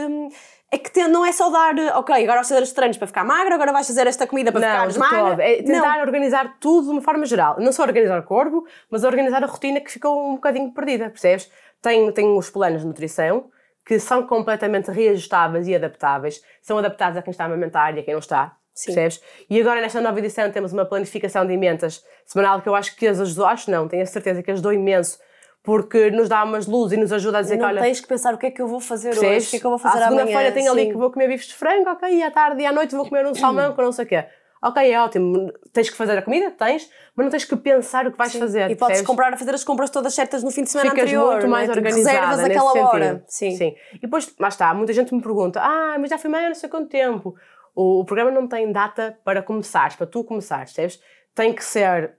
[0.72, 3.22] é que te- não é só dar, ok, agora vais fazer os treinos para ficar
[3.24, 5.31] magro, agora vais fazer esta comida para Não, ficares magra.
[5.31, 5.41] todo.
[5.41, 6.01] É tentar Não.
[6.01, 7.57] organizar tudo de uma forma geral.
[7.61, 11.51] Não só organizar o corpo, mas organizar a rotina que ficou um bocadinho perdida, percebes?
[11.81, 13.49] Tem, tem os planos de nutrição
[13.85, 16.43] que são completamente reajustáveis e adaptáveis.
[16.61, 18.57] São adaptados a quem está a amamentar e a quem não está.
[18.77, 18.93] Sim.
[18.95, 19.22] Percebes?
[19.49, 23.07] E agora, nesta nova edição, temos uma planificação de emendas semanal que eu acho que
[23.07, 25.18] as ajudou, acho não, tenho a certeza que ajudou imenso,
[25.64, 28.07] porque nos dá umas luzes e nos ajuda a dizer não que, olha, tens que
[28.07, 29.47] pensar o que é que eu vou fazer hoje, Percebes?
[29.47, 30.20] o que é que eu vou fazer à amanhã.
[30.27, 30.91] segunda-feira tenho ali sim.
[30.91, 33.27] que vou comer bifes de frango, ok, e à tarde e à noite vou comer
[33.27, 34.24] um salmão com não sei o quê.
[34.62, 35.53] Ok, é ótimo.
[35.72, 36.51] Tens que fazer a comida?
[36.51, 38.62] Tens, mas não tens que pensar o que vais fazer.
[38.70, 39.07] E podes percebes?
[39.07, 41.33] comprar, fazer as compras todas certas no fim de semana Ficas anterior.
[41.33, 41.77] muito mais não é?
[41.77, 42.89] Tipo, organizada Reservas aquela sentido.
[42.89, 43.24] hora.
[43.29, 43.74] Sim.
[43.95, 46.55] E depois, lá está, muita gente me pergunta, ah, mas já foi mãe há não
[46.55, 47.37] sei quanto tempo.
[47.77, 51.01] O, o programa não tem data para começares, para tu começares, percebes?
[51.35, 52.14] Tem que ser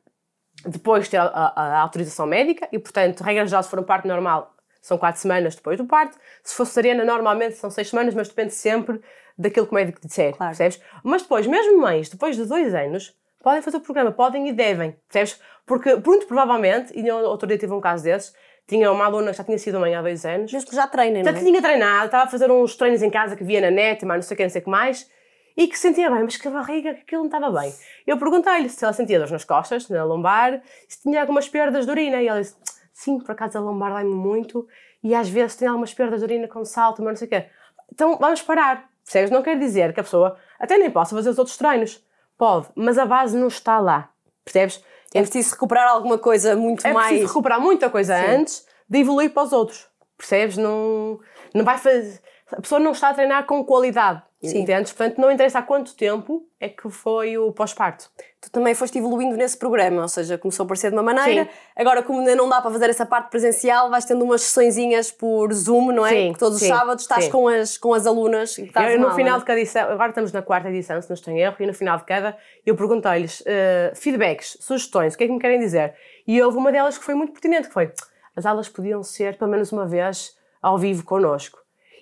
[0.66, 3.84] depois de ter a, a- a autorização médica e, portanto, regra geral, se for um
[3.84, 6.18] parto normal, são quatro semanas depois do parto.
[6.44, 9.02] Se for cesariana, normalmente são seis semanas, mas depende sempre
[9.38, 10.52] daquilo que o médico te disser, Claro.
[10.56, 10.82] percebes?
[11.04, 14.96] Mas depois, mesmo mães, depois de dois anos, podem fazer o programa, podem e devem,
[15.12, 15.42] percebes?
[15.66, 18.34] Porque, muito provavelmente, e outro dia tive um caso desses,
[18.66, 20.52] tinha uma aluna que já tinha sido mãe há dois anos.
[20.54, 21.42] Mesmo que já treinem, não Já é?
[21.44, 24.22] tinha treinado, estava a fazer uns treinos em casa que via na net, mas não
[24.24, 25.10] sei o que, não sei o que mais,
[25.58, 27.74] e que sentia bem, mas que a barriga, que aquilo não estava bem.
[28.06, 31.92] Eu perguntei-lhe se ela sentia dores nas costas, na lombar, se tinha algumas perdas de
[31.92, 32.56] urina, e ela disse,
[32.94, 34.68] sim, por acaso a lombar dói-me muito,
[35.04, 37.50] e às vezes tem algumas perdas de urina com salto, mas não sei o quê.
[37.92, 39.32] Então vamos parar, percebes?
[39.32, 42.06] Não quer dizer que a pessoa até nem possa fazer os outros treinos.
[42.38, 44.10] Pode, mas a base não está lá,
[44.46, 44.84] percebes?
[45.12, 47.08] É preciso recuperar alguma coisa muito É mais.
[47.08, 48.26] preciso recuperar muita coisa Sim.
[48.28, 49.88] antes de evoluir para os outros.
[50.18, 50.58] Percebes?
[50.58, 51.20] Não,
[51.54, 52.22] não vai fazer.
[52.52, 54.22] A pessoa não está a treinar com qualidade.
[54.44, 54.60] Sim.
[54.60, 54.94] Entendes?
[54.94, 58.08] Portanto, não interessa há quanto tempo é que foi o pós-parto.
[58.40, 61.50] Tu também foste evoluindo nesse programa, ou seja, começou a parecer de uma maneira, Sim.
[61.76, 65.52] agora como ainda não dá para fazer essa parte presencial, vais tendo umas sessõezinhas por
[65.52, 66.10] Zoom, não é?
[66.10, 69.08] Sim, Que todos sim, os sábados estás com as, com as alunas e Eu, no
[69.08, 71.56] uma final de cada edição, agora estamos na quarta edição, se não estou em erro,
[71.60, 75.40] e no final de cada, eu perguntei-lhes eh, feedbacks, sugestões, o que é que me
[75.40, 75.96] querem dizer?
[76.28, 77.92] E houve uma delas que foi muito pertinente, que foi,
[78.36, 81.58] as aulas podiam ser pelo menos uma vez ao vivo connosco.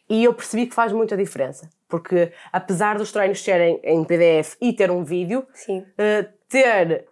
[0.10, 4.74] E eu percebi que faz muita diferença, porque apesar dos treinos serem em PDF e
[4.74, 5.46] ter um vídeo,
[5.98, 7.06] eh, ter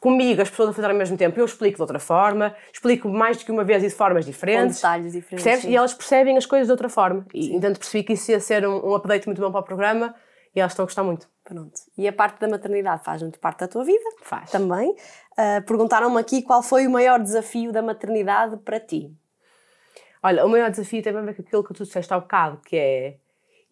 [0.00, 3.38] comigo as pessoas a fazer ao mesmo tempo, eu explico de outra forma, explico mais
[3.38, 4.76] do que uma vez e de formas Com diferentes.
[4.76, 5.42] detalhes diferentes.
[5.44, 5.62] Percebes?
[5.64, 5.70] sim.
[5.72, 7.26] E elas percebem as coisas de outra forma.
[7.34, 10.14] E então percebi que isso ia ser um, um update muito bom para o programa
[10.54, 11.28] e elas estão a gostar muito.
[11.44, 11.72] Pronto.
[11.96, 14.04] E a parte da maternidade faz muito parte da tua vida?
[14.22, 14.50] Faz.
[14.50, 14.94] Também.
[15.36, 19.10] Ah, Perguntaram-me aqui qual foi o maior desafio da maternidade para ti.
[20.22, 22.76] Olha, o maior desafio tem a ver com aquilo que tu disseste há bocado, que
[22.76, 23.16] é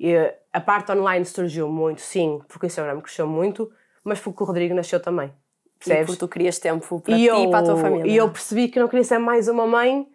[0.00, 3.70] eh, a parte online surgiu muito, sim, porque o Instagram cresceu muito,
[4.04, 5.28] mas porque o Rodrigo nasceu também.
[5.28, 6.06] E Percebes?
[6.06, 8.10] porque tu querias tempo para e ti eu, e para a tua família.
[8.10, 10.06] E eu percebi que não queria ser mais uma mãe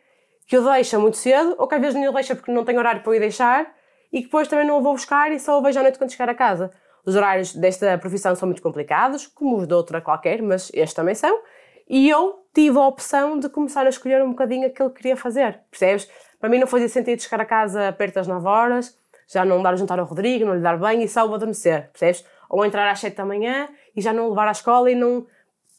[0.48, 2.78] que o deixa muito cedo, ou que às vezes não o deixa porque não tem
[2.78, 3.74] horário para o deixar,
[4.12, 6.12] e que depois também não o vou buscar e só o vejo à noite quando
[6.12, 6.72] chegar a casa.
[7.06, 11.16] Os horários desta profissão são muito complicados, como os de outra qualquer, mas estes também
[11.16, 11.42] são.
[11.90, 15.62] E eu tive a opção de começar a escolher um bocadinho aquilo que queria fazer,
[15.70, 16.10] percebes?
[16.40, 18.98] Para mim não fazia sentido chegar a casa perto das 9 horas,
[19.32, 21.90] já não dar o jantar ao Rodrigo, não lhe dar bem e só o adormecer,
[21.92, 22.26] percebes?
[22.50, 25.26] Ou entrar às 7 da manhã e já não levar à escola e não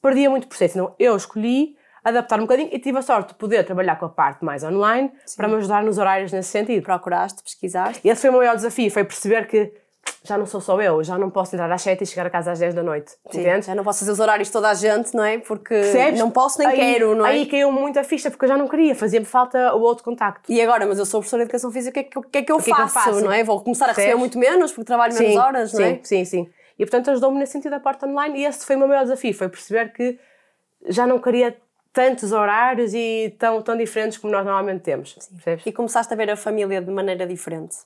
[0.01, 0.79] perdia muito processo.
[0.79, 4.09] Então eu escolhi adaptar um bocadinho e tive a sorte de poder trabalhar com a
[4.09, 6.83] parte mais online para me ajudar nos horários nesse sentido.
[6.83, 8.01] Procuraste, pesquisaste.
[8.05, 9.73] E esse foi o maior desafio, foi perceber que
[10.25, 12.53] já não sou só eu, já não posso entrar às 7 e chegar a casa
[12.53, 13.67] às 10 da noite, Sim, entendes?
[13.67, 15.39] Já não posso fazer os horários de toda a gente, não é?
[15.39, 16.21] Porque Percebes?
[16.21, 17.31] não posso nem aí, quero, não é?
[17.31, 20.51] Aí caiu muito a ficha, porque eu já não queria, fazia-me falta o outro contacto.
[20.51, 22.39] E agora, mas eu sou professora de Educação Física, o que é que, o que,
[22.39, 23.25] é que eu que é que eu faço, faço?
[23.25, 23.43] não é?
[23.43, 24.21] Vou começar a receber Percebes?
[24.21, 26.01] muito menos, porque trabalho menos horas, não sim, é?
[26.03, 26.51] sim, sim.
[26.79, 29.35] E portanto ajudou-me nesse sentido a parte online e esse foi o meu maior desafio,
[29.35, 30.19] foi perceber que
[30.89, 31.57] já não queria
[31.93, 35.15] tantos horários e tão, tão diferentes como nós normalmente temos.
[35.15, 35.67] Percebes?
[35.67, 37.77] E começaste a ver a família de maneira diferente.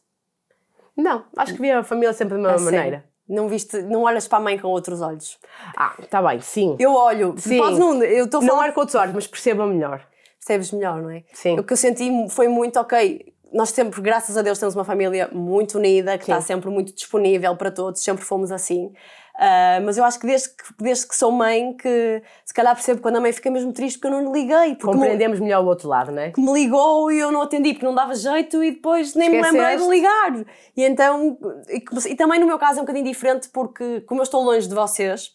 [0.97, 2.77] Não, acho que via a família sempre da mesma A sério.
[2.79, 3.05] maneira.
[3.29, 5.37] Não viste, não olhas para a mãe com outros olhos.
[5.77, 6.77] Ah, está bem, sim.
[6.79, 7.59] Eu olho, Sim.
[7.59, 10.07] não, eu estou a não falar, olho com outros olhos, mas perceba melhor.
[10.39, 11.25] percebes melhor, não é?
[11.33, 11.59] Sim.
[11.59, 15.29] O que eu senti foi muito, ok, nós sempre, graças a Deus, temos uma família
[15.33, 16.47] muito unida, que está Sim.
[16.47, 18.93] sempre muito disponível para todos, sempre fomos assim.
[19.39, 23.03] Ah, mas eu acho que desde, que desde que sou mãe, que se calhar percebo
[23.03, 24.75] quando a mãe fica mesmo triste porque eu não lhe liguei.
[24.77, 26.31] Porque me, Compreendemos melhor o outro lado, não é?
[26.31, 29.43] que me ligou e eu não atendi porque não dava jeito e depois nem me
[29.43, 29.91] lembrei de Esqueceste.
[29.91, 30.45] ligar.
[30.75, 31.37] E então,
[31.69, 34.67] e, e também no meu caso é um bocadinho diferente porque, como eu estou longe
[34.67, 35.33] de vocês,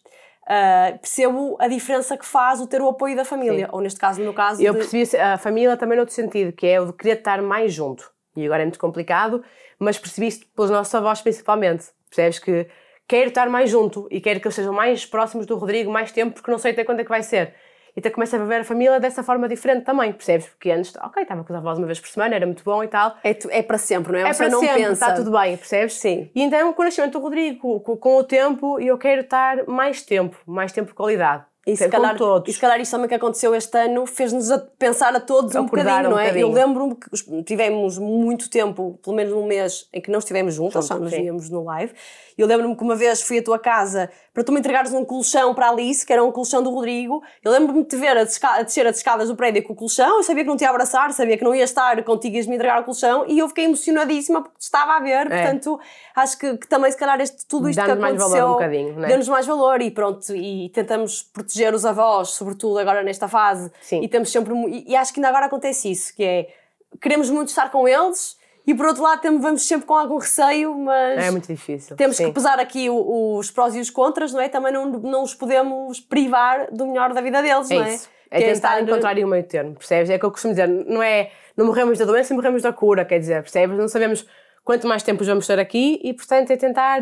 [0.48, 3.70] ah, percebo a diferença que faz o ter o apoio da família.
[3.72, 6.66] Ou neste caso, no meu caso, Eu de- percebi a família também noutro sentido, que
[6.66, 8.10] é o de querer estar mais junto.
[8.36, 9.44] E agora é muito complicado,
[9.78, 11.86] mas percebi isso pelos nossos avós principalmente.
[12.10, 12.68] Percebes que
[13.12, 16.34] quero estar mais junto e quero que eles sejam mais próximos do Rodrigo mais tempo
[16.36, 17.54] porque não sei até quando é que vai ser.
[17.94, 20.48] Então começa a ver a família dessa forma diferente também, percebes?
[20.48, 22.88] Porque antes, ok, estava com os avós uma vez por semana, era muito bom e
[22.88, 23.18] tal.
[23.22, 24.30] é, tu- é para sempre, não é?
[24.30, 24.92] É para não sempre, pensa.
[24.94, 25.96] está tudo bem, percebes?
[25.96, 26.32] Sim.
[26.34, 30.02] E então, com o nascimento do Rodrigo, com, com o tempo, eu quero estar mais
[30.04, 31.44] tempo, mais tempo de qualidade.
[31.66, 32.50] E se, calhar, todos.
[32.50, 34.48] e se calhar isso também que aconteceu este ano fez-nos
[34.80, 36.36] pensar a todos um bocadinho, um não é?
[36.36, 40.56] Eu lembro-me que os- tivemos muito tempo, pelo menos um mês, em que não estivemos
[40.56, 41.94] juntos, só nos víamos no live.
[42.36, 45.54] Eu lembro-me que uma vez fui à tua casa para tu me entregares um colchão
[45.54, 47.22] para a Alice, que era um colchão do Rodrigo.
[47.44, 50.18] Eu lembro-me de te ver a, a descer as escadas do prédio com o colchão,
[50.18, 52.48] eu sabia que não te ia abraçar, sabia que não ia estar contigo e ias
[52.48, 55.28] me entregar o colchão, e eu fiquei emocionadíssima porque estava a ver.
[55.30, 55.80] Portanto,
[56.16, 57.96] acho que, que também, se calhar, este, tudo isto que É.
[57.96, 59.08] Dá-nos mais aconteceu valor um bocadinho, não é?
[59.10, 63.72] deu-nos mais valor e pronto, e tentamos proteger os avós, sobretudo agora nesta fase.
[63.82, 64.02] Sim.
[64.02, 66.48] E temos sempre e, e acho que ainda agora acontece isso, que é
[67.02, 68.38] queremos muito estar com eles
[68.68, 71.96] e por outro lado temos, vamos sempre com algum receio, mas É muito difícil.
[71.96, 72.26] temos sim.
[72.28, 74.48] que pesar aqui o- os prós e os contras, não é?
[74.50, 77.94] Também não, não os podemos privar do melhor da vida deles, É não é?
[77.96, 78.10] isso.
[78.30, 80.10] É Que tentar estar- encontrar aí um meio termo, percebes?
[80.10, 83.04] É o que eu costumo dizer, não é não morremos da doença, morremos da cura,
[83.04, 83.78] quer dizer, percebes?
[83.78, 84.26] Não sabemos
[84.64, 87.02] quanto mais tempo vamos estar aqui e, portanto, é tentar,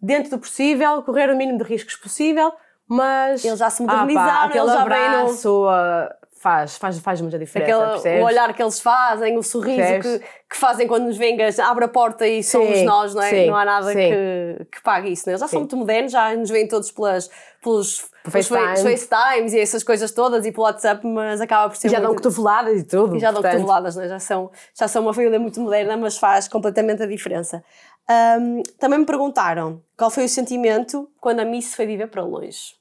[0.00, 2.50] dentro do possível, correr o mínimo de riscos possível,
[2.90, 3.44] mas.
[3.44, 7.20] Eles já se ah, pá, modernizaram, eles já vêm no- abraço ah, faz, faz, faz
[7.20, 7.70] muita diferença.
[7.76, 8.22] Aquele, percebes?
[8.22, 10.18] o olhar que eles fazem, o sorriso que,
[10.48, 13.28] que fazem quando nos vengas, abre a porta e somos Sim, nós, não é?
[13.30, 13.94] sim, não há nada sim.
[13.94, 15.24] que, que pague isso.
[15.26, 15.32] Né?
[15.32, 17.28] Eles já são muito modernos, já nos veem todos pelas,
[17.62, 18.68] pelos, pelos FaceTime.
[18.76, 22.00] face- FaceTimes e essas coisas todas e pelo WhatsApp, mas acaba por ser E já
[22.00, 23.16] dão cotoveladas e tudo.
[23.16, 24.08] e já dão portanto, cotoveladas, não é?
[24.08, 27.62] já, são, já são uma família muito moderna, mas faz completamente a diferença.
[28.08, 32.79] Ahm, também me perguntaram qual foi o sentimento quando a Miss foi viver para longe.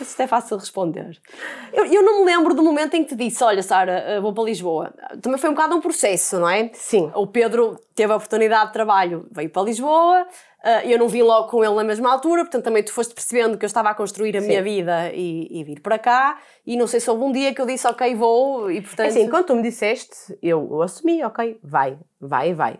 [0.00, 1.18] Isto é fácil de responder.
[1.72, 4.32] Eu, eu não me lembro do momento em que te disse: Olha, Sara, eh, vou
[4.32, 4.92] para Lisboa.
[5.20, 6.70] Também foi um bocado um processo, não é?
[6.74, 7.10] Sim.
[7.14, 10.26] O Pedro teve a oportunidade de trabalho, veio para Lisboa.
[10.64, 13.58] eh, Eu não vim logo com ele na mesma altura, portanto também tu foste percebendo
[13.58, 14.46] que eu estava a construir a Sim.
[14.48, 16.38] minha vida e, e vir para cá.
[16.66, 19.06] E não sei se houve um dia que eu disse, ok, vou, e portanto.
[19.06, 22.78] É assim, quando tu me disseste, eu, eu assumi, ok, vai, vai, vai.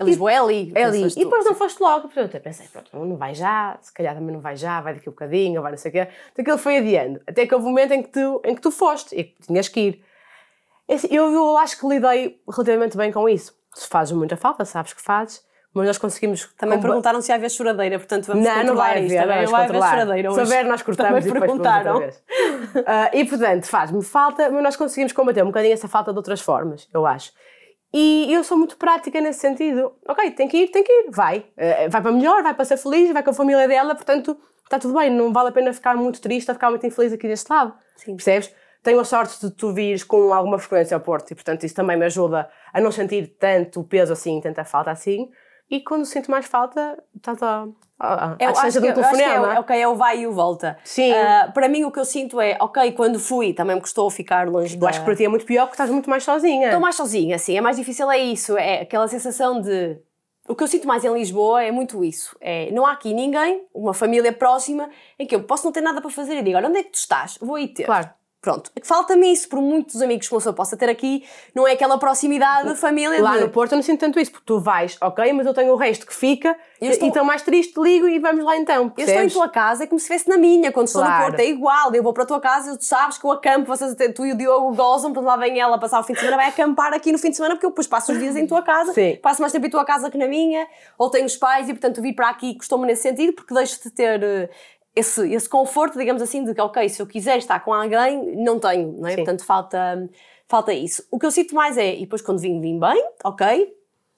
[0.00, 0.72] A Lisboa é ali.
[0.74, 1.06] É ali.
[1.06, 1.18] E tu.
[1.20, 4.40] depois não foste logo, portanto, eu pensei, pronto, não vai já, se calhar também não
[4.40, 6.08] vai já, vai daqui a bocadinho, vai não sei o quê.
[6.32, 7.20] Então aquilo foi adiando.
[7.26, 9.68] Até que houve um momento em que tu, em que tu foste e que tinhas
[9.68, 10.04] que ir.
[10.88, 13.54] É assim, Eu, eu acho que lidei relativamente bem com isso.
[13.72, 15.42] Se fazes muita falta, sabes que fazes,
[15.72, 16.52] mas nós conseguimos.
[16.58, 19.64] Também comba- perguntaram se havia choradeira, portanto vamos Não, não vai haver, vamos não vai
[19.64, 20.40] haver choradeira Se hoje.
[20.40, 22.02] houver, nós cortamos Também e perguntaram.
[22.86, 26.40] Ah, e portanto, faz-me falta, mas nós conseguimos combater um bocadinho essa falta de outras
[26.40, 27.32] formas, eu acho.
[27.96, 29.92] E eu sou muito prática nesse sentido.
[30.08, 31.46] Ok, tem que ir, tem que ir, vai.
[31.56, 34.80] Eh, vai para melhor, vai para ser feliz, vai com a família dela, portanto, está
[34.80, 35.08] tudo bem.
[35.10, 37.72] Não vale a pena ficar muito triste ou ficar muito infeliz aqui deste lado.
[37.94, 38.16] Sim.
[38.16, 38.52] Percebes?
[38.82, 41.96] Tenho a sorte de tu vires com alguma frequência ao Porto e, portanto, isso também
[41.96, 45.30] me ajuda a não sentir tanto peso assim, tanta falta assim.
[45.70, 47.68] E quando sinto mais falta, está
[47.98, 49.54] à, à Eu acho que, um eu acho que é, telefonema.
[49.56, 50.76] o- ok, é o vai e o volta.
[50.84, 51.12] Sim.
[51.12, 54.48] Ah, para mim o que eu sinto é, ok, quando fui também me custou ficar
[54.48, 56.66] longe Eu acho que para ti é muito pior porque estás muito mais sozinha.
[56.66, 59.98] Estou mais sozinha, assim, é mais difícil, é isso, é aquela sensação de.
[60.46, 62.36] O que eu sinto mais em Lisboa é muito isso.
[62.40, 66.02] É, não há aqui ninguém, uma família próxima, em que eu posso não ter nada
[66.02, 67.38] para fazer e digo: olha, onde é que tu estás?
[67.40, 67.84] Vou aí ter.
[67.84, 68.10] Claro.
[68.44, 68.70] Pronto.
[68.82, 71.24] Falta-me isso, por muitos amigos que uma pessoa possa ter aqui,
[71.54, 73.40] não é aquela proximidade de família Lá de.
[73.44, 75.76] no Porto eu não sinto tanto isso, porque tu vais, ok, mas eu tenho o
[75.76, 78.74] resto que fica Eu estou- estou mais triste, ligo e vamos lá então.
[78.82, 79.32] Eu estou em percebes?
[79.32, 81.10] tua casa, é como se estivesse na minha, quando estou no.
[81.10, 81.94] Porto, é igual.
[81.94, 84.36] Eu vou para a tua casa, tu sabes que eu acampo, vocês, tu e o
[84.36, 87.18] Diogo gozam, portanto lá vem ela passar o fim de semana, vai acampar aqui no
[87.18, 89.16] fim de semana, porque eu depois passo os dias em tua casa, Sim.
[89.22, 90.66] passo mais tempo em tua casa que na minha,
[90.98, 93.90] ou tenho os pais e portanto vir para aqui custou-me nesse sentido, porque deixo de
[93.90, 94.50] ter eh,
[94.94, 98.58] esse, esse conforto, digamos assim, de que ok, se eu quiser estar com alguém, não
[98.58, 99.10] tenho, não é?
[99.10, 99.16] Sim.
[99.16, 100.08] Portanto falta,
[100.48, 101.06] falta isso.
[101.10, 103.74] O que eu sinto mais é, e depois quando vim, vim bem, ok,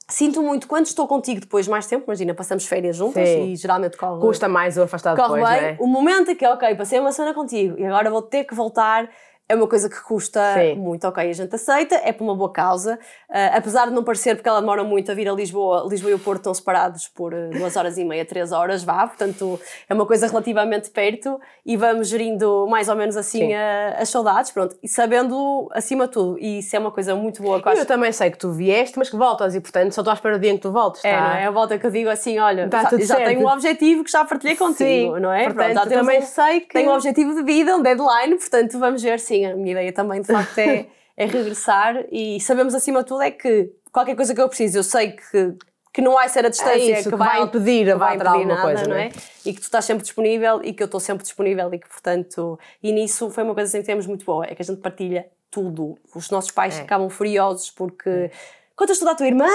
[0.09, 3.51] Sinto muito quando estou contigo depois de mais tempo, imagina, passamos férias juntas Sim.
[3.51, 5.63] e geralmente corre, Custa mais eu afastar corre depois, bem.
[5.63, 5.77] não é?
[5.81, 9.11] O momento em que, ok, passei uma semana contigo e agora vou ter que voltar,
[9.49, 10.75] é uma coisa que custa Sim.
[10.75, 11.07] muito.
[11.07, 12.99] Ok, a gente aceita, é por uma boa causa.
[13.31, 16.15] Ah, apesar de não parecer, porque ela demora muito a vir a Lisboa, Lisboa e
[16.15, 19.07] o Porto estão separados por ah, duas horas e meia, três horas, vá.
[19.07, 23.55] Portanto, é uma coisa relativamente perto e vamos gerindo mais ou menos assim Sim.
[23.55, 24.77] a- as saudades, pronto.
[24.83, 27.81] E sabendo, acima de tudo, e isso é uma coisa muito boa que eu acho
[27.83, 30.39] eu também sei que tu vieste, mas que voltas e portanto só estou à espera
[30.39, 31.05] do dia em que tu voltes.
[31.05, 31.21] É, tá?
[31.21, 31.47] não é?
[31.47, 34.25] A volta que eu digo assim, olha, Tá já, já tenho um objetivo que já
[34.25, 35.45] partilhei contigo, Sim, não é?
[35.45, 39.03] portanto, já também um- sei que- Tenho um objetivo de vida, um deadline, portanto vamos
[39.03, 43.07] ver, sim, a minha ideia também de facto é, é regressar e sabemos acima de
[43.07, 45.55] tudo é que qualquer coisa que eu preciso, eu sei que,
[45.93, 48.29] que não vai ser a distância É isso, que vai impedir a que vai impedir
[48.29, 49.07] alguma nada, coisa, não é?
[49.07, 49.13] é?
[49.45, 52.59] E que tu estás sempre disponível e que eu estou sempre disponível e que portanto,
[52.83, 55.27] e nisso foi uma coisa assim que temos muito boa, é que a gente partilha
[55.51, 55.97] tudo.
[56.15, 56.83] Os nossos pais É.
[56.83, 58.31] ficavam furiosos porque
[58.75, 59.49] contas tudo à tua irmã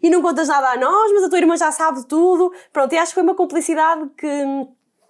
[0.00, 2.52] e não contas nada a nós, mas a tua irmã já sabe tudo.
[2.72, 4.28] Pronto, e acho que foi uma complicidade que.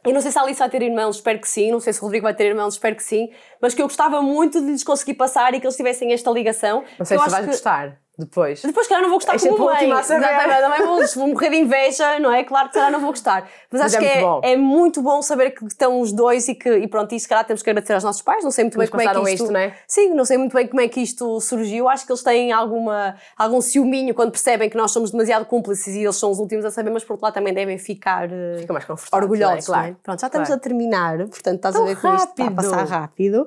[0.05, 1.71] Eu não sei se a Alice vai ter irmãos, espero que sim.
[1.71, 3.29] Não sei se o Rodrigo vai ter irmãos, espero que sim.
[3.61, 6.83] Mas que eu gostava muito de lhes conseguir passar e que eles tivessem esta ligação.
[6.99, 8.63] Não sei se vais que- gostar depois.
[8.63, 9.91] depois, calhar, não vou gostar É como mãe.
[9.91, 12.45] Exatamente, também vou, vou morrer de inveja, não é?
[12.45, 13.49] Claro que calhar não vou gostar.
[13.71, 14.41] Mas, Mas acho é que muito bom.
[14.45, 17.29] é, é muito bom saber que estão os dois e que, e pronto, isso se
[17.29, 18.43] calhar temos que agradecer aos nossos pais.
[18.45, 19.43] Não sei muito bem como é que isto...
[19.45, 19.75] isto, não é?
[19.87, 21.89] Sim, não sei muito bem como é que isto surgiu.
[21.89, 26.01] Acho que eles têm alguma, algum ciúminho quando percebem que nós somos demasiado cúmplices e
[26.03, 28.29] eles são os últimos a saber, mas por outro lado também devem ficar...
[28.31, 29.89] eh, Fica mais orgulhosos, é?
[29.91, 29.95] é?
[30.03, 30.61] Pronto, já estamos Claro.
[30.61, 33.47] a terminar, portanto estás Tão a ver que isto está a passar rápido.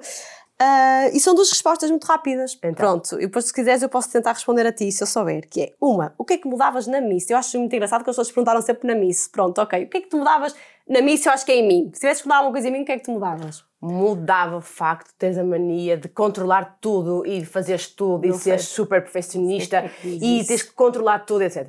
[0.60, 2.58] Ah, e são duas respostas muito rápidas.
[2.58, 2.74] Então.
[2.74, 5.62] Pronto, e depois se quiseres eu posso tentar responder a ti, se eu souber, que
[5.62, 7.30] é, uma, o que é que mudavas na Miss?
[7.30, 9.28] Eu acho muito engraçado que as pessoas perguntaram sempre na Miss.
[9.28, 10.56] Pronto, ok, o que é que tu mudavas
[10.88, 11.26] na Miss?
[11.26, 11.91] Eu acho que é em mim.
[11.93, 13.64] Se tivesses que mudar alguma coisa em mim, o que é que tu mudavas?
[13.82, 18.39] Mudava o facto de teres a mania de controlar tudo e fazeres tudo Não e
[18.39, 21.68] seres super perfeccionista diz e tens que controlar tudo, etc.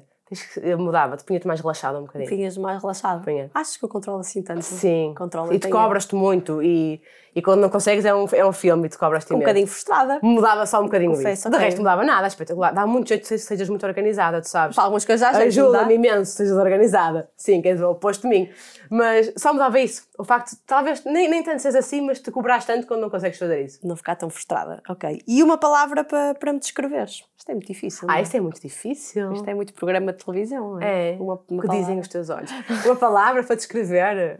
[0.62, 2.28] Eu mudava, te punha-te mais relaxada um bocadinho.
[2.28, 3.22] Vinhas mais relaxado.
[3.24, 3.51] Punha.
[3.55, 4.62] Acho que eu controlo assim tanto.
[4.62, 5.12] Sim.
[5.16, 7.01] Controlo e te cobras-te muito e,
[7.35, 9.47] e quando não consegues é um, é um filme e te cobras-te Um imenso.
[9.47, 10.18] bocadinho frustrada.
[10.22, 11.51] Mudava só um bocadinho Confesso, isso.
[11.51, 11.64] De ok.
[11.66, 12.72] resto mudava nada, espetacular.
[12.72, 14.74] Dá muito jeito que sejas muito organizada, tu sabes.
[14.76, 17.28] Para algumas coisas Ajuda-me imenso se sejas organizada.
[17.37, 18.49] Sim, quer dizer, o oposto de mim.
[18.91, 20.07] Mas só mudava isso.
[20.18, 23.11] O facto de talvez nem, nem tanto sejas assim, mas te cobras tanto quando não
[23.11, 23.80] consegues fazer isso.
[23.87, 24.82] Não ficar tão frustrada.
[24.89, 25.20] Ok.
[25.26, 27.22] E uma palavra para, para me descreveres?
[27.37, 28.07] Isto é muito difícil.
[28.09, 28.22] não Ah, é?
[28.22, 29.32] isso é muito difícil.
[29.32, 30.80] Isto é muito programa de televisão.
[30.80, 30.95] É.
[30.95, 31.76] É, Uma, uma o que palavra.
[31.80, 32.51] dizem os teus olhos.
[32.87, 34.39] Uma palavra para descrever.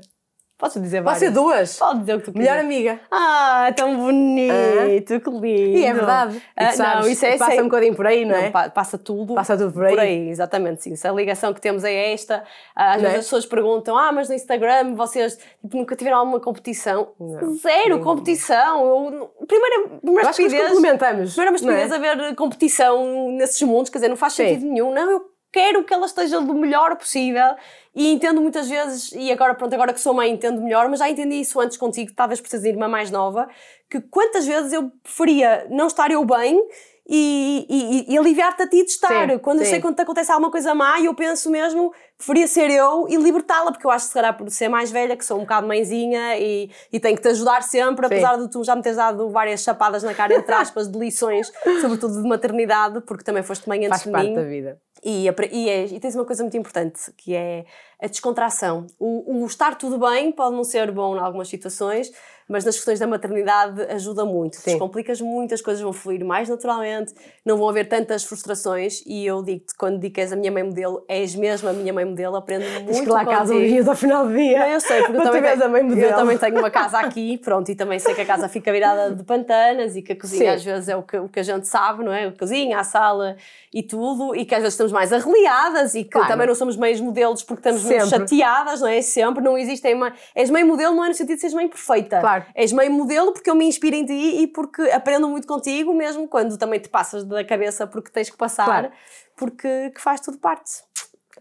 [0.57, 1.43] Posso dizer Pode ser várias?
[1.45, 1.77] duas.
[1.79, 2.65] Pode dizer o que tu Melhor quiseres.
[2.65, 3.01] amiga.
[3.11, 5.47] Ah, tão bonito, que lindo.
[5.79, 6.41] E é verdade.
[6.57, 8.43] Ah, E sabes, não, isso é passa isso é- um bocadinho por aí, não, é?
[8.45, 9.35] Não, pa- passa tudo.
[9.35, 10.29] Passa tudo por aí.
[10.29, 10.95] exatamente, sim.
[10.95, 12.45] Se a ligação que temos é esta,
[12.75, 13.19] às Não vezes é?
[13.19, 17.09] as pessoas perguntam: ah, mas no Instagram vocês tipo, nunca tiveram alguma competição?
[17.19, 17.57] Não.
[17.57, 18.87] Zero competição.
[19.13, 21.35] Eu, primeira, Eu primeira acho que nos complementamos.
[21.35, 22.11] Primeira não é?
[22.13, 24.47] haver competição nesses mundos, quer dizer, não faz Sim.
[24.49, 24.93] sentido nenhum.
[24.95, 27.55] Não, eu quero que ela esteja do melhor possível
[27.95, 31.09] e entendo muitas vezes, e agora, pronto, agora que sou mãe entendo melhor, mas já
[31.09, 33.49] entendi isso antes contigo, talvez por seres irmã mais nova,
[33.89, 36.61] que quantas vezes eu preferia não estar eu bem
[37.09, 37.67] e,
[38.09, 39.31] e- e aliviar-te a ti de estar.
[39.31, 39.71] Sim, quando eu sim.
[39.73, 43.71] sei quando te acontece alguma coisa má, eu penso mesmo, preferia ser eu e libertá-la,
[43.71, 46.37] porque eu acho que se calhar por ser mais velha, que sou um bocado mãezinha
[46.39, 48.15] e, e tenho que te ajudar sempre, Sim.
[48.15, 51.53] apesar de tu já me teres dado várias chapadas na cara, entre aspas, de lições,
[51.81, 54.35] sobretudo de maternidade, porque também foste mãe antes Faz de parte mim.
[54.35, 54.81] da vida.
[55.05, 57.65] E, e, é- e tens uma coisa muito importante, que é
[58.01, 58.87] a descontração.
[58.99, 62.11] O, o estar tudo bem pode não ser bom em algumas situações,
[62.49, 64.57] mas nas questões da maternidade ajuda muito.
[64.57, 64.71] Sim.
[64.73, 67.15] Descomplicas muito, as coisas vão fluir mais naturalmente,
[67.45, 69.03] não vão haver tantas frustrações.
[69.07, 71.93] E eu digo-te, quando digo que és a minha mãe modelo, és mesmo a minha
[71.93, 73.61] mãe modelo, aprendo muito Tens que lá a casa contigo.
[73.67, 74.59] uns dias ao final do dia.
[74.59, 76.01] Não, eu sei, porque eu também, tenho, a mãe modelo.
[76.11, 79.15] eu também tenho uma casa aqui, pronto, e também sei que a casa fica virada
[79.15, 80.57] de pantanas e que a cozinha Sim.
[80.57, 82.27] às vezes é o que, o que a gente sabe, não é?
[82.27, 83.37] A cozinha, a sala
[83.73, 86.29] e tudo, e que às vezes estamos mais arreliadas e que Claro.
[86.29, 88.19] também não somos meios modelos porque estamos muito Sempre.
[88.29, 89.03] chateadas, não é?
[89.03, 90.13] Sempre, não existem mãe.
[90.35, 92.21] És mãe modelo não é no sentido de seres mãe perfeita.
[92.21, 92.34] Claro.
[92.55, 96.27] És mãe modelo porque eu me inspiro em ti e porque aprendo muito contigo, mesmo
[96.29, 98.91] quando também te passas da cabeça porque tens que passar, Claro.
[99.37, 100.83] porque que faz tudo parte.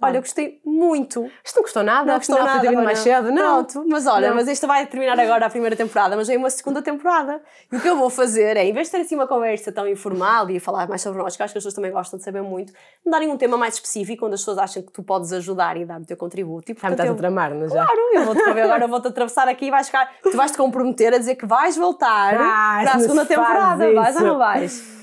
[0.02, 2.60] Olha, eu gostei muito Isto não custou nada, não gostou afinal, nada.
[2.62, 2.86] ter vindo agora.
[2.86, 3.32] mais cedo.
[3.32, 3.64] Não.
[3.66, 4.36] Pronto, mas olha, Não.
[4.36, 7.41] mas esta vai terminar agora a primeira temporada, mas vem uma segunda temporada.
[7.72, 9.88] E o que eu vou fazer é, em vez de ter assim uma conversa tão
[9.88, 12.41] informal e falar mais sobre nós, que acho que as pessoas também gostam de saber
[12.41, 12.74] muito,
[13.06, 15.86] me darem um tema mais específico, onde as pessoas acham que tu podes ajudar e
[15.86, 16.72] dar o teu contributo.
[16.72, 17.86] E, Já me portanto, estás a tramar, não é já?
[17.86, 21.14] Claro, eu vou-te ver agora, vou-te atravessar aqui e vais ficar, tu vais te comprometer
[21.14, 23.94] a dizer que vais voltar Ah, para a se segunda temporada.
[23.94, 25.03] Vais ou não vais?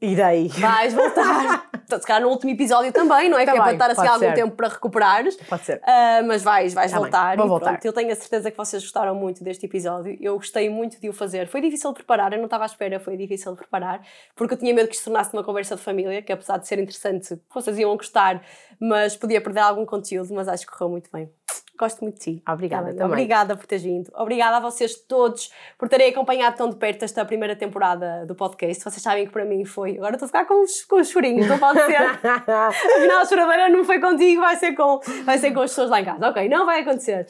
[0.00, 0.48] Irei.
[0.48, 1.66] Vais voltar.
[1.86, 3.44] Então, se calhar no último episódio também, não é?
[3.44, 4.34] que é Também, para estar assim algum ser.
[4.34, 5.36] tempo para recuperares.
[5.48, 5.80] Pode ser.
[5.84, 7.36] Ah, mas vais, vais Tá bem, voltar.
[7.36, 7.70] vou voltar.
[7.70, 10.18] pronto, eu tenho a certeza que vocês gostaram muito deste episódio.
[10.20, 11.46] Eu gostei muito de o fazer.
[11.46, 14.00] Foi difícil de preparar, eu não estava à espera, foi difícil de preparar,
[14.34, 16.66] porque eu tinha medo que isto se tornasse uma conversa de família, que apesar de
[16.66, 18.42] ser interessante, vocês iam gostar,
[18.80, 21.30] mas podia perder algum conteúdo, mas acho que correu muito bem.
[21.78, 22.42] Gosto muito de ti.
[22.48, 22.94] Obrigada bem?
[22.94, 23.12] também.
[23.12, 24.10] Obrigada por teres vindo.
[24.14, 28.82] Obrigada a vocês todos por terem acompanhado tão de perto esta primeira temporada do podcast.
[28.82, 29.96] Vocês sabem que para mim foi.
[29.96, 31.96] Agora estou a ficar com os, com os chorinhos, não pode ser.
[32.26, 36.00] Afinal, a choradeira não foi contigo, vai ser com, vai ser com as pessoas lá
[36.00, 36.28] em casa.
[36.28, 37.26] Ok, não vai acontecer.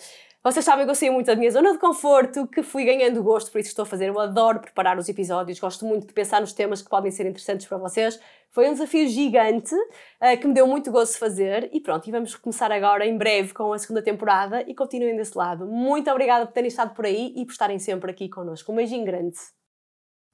[0.46, 3.50] Vocês sabem que eu saí muito da minha zona de conforto, que fui ganhando gosto,
[3.50, 4.10] por isso estou a fazer.
[4.10, 7.66] Eu adoro preparar os episódios, gosto muito de pensar nos temas que podem ser interessantes
[7.66, 8.20] para vocês.
[8.52, 9.74] Foi um desafio gigante,
[10.20, 11.68] eh, que me deu muito gosto de fazer.
[11.72, 15.36] E pronto, e vamos começar agora em breve com a segunda temporada e continuem desse
[15.36, 15.66] lado.
[15.66, 18.70] Muito obrigada por terem estado por aí e por estarem sempre aqui connosco.
[18.70, 19.34] Um beijinho grande.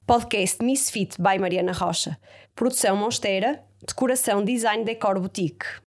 [0.05, 2.19] Podcast Misfit by Mariana Rocha.
[2.53, 3.63] Produção Monsteira.
[3.83, 5.81] Decoração Design Decor Boutique.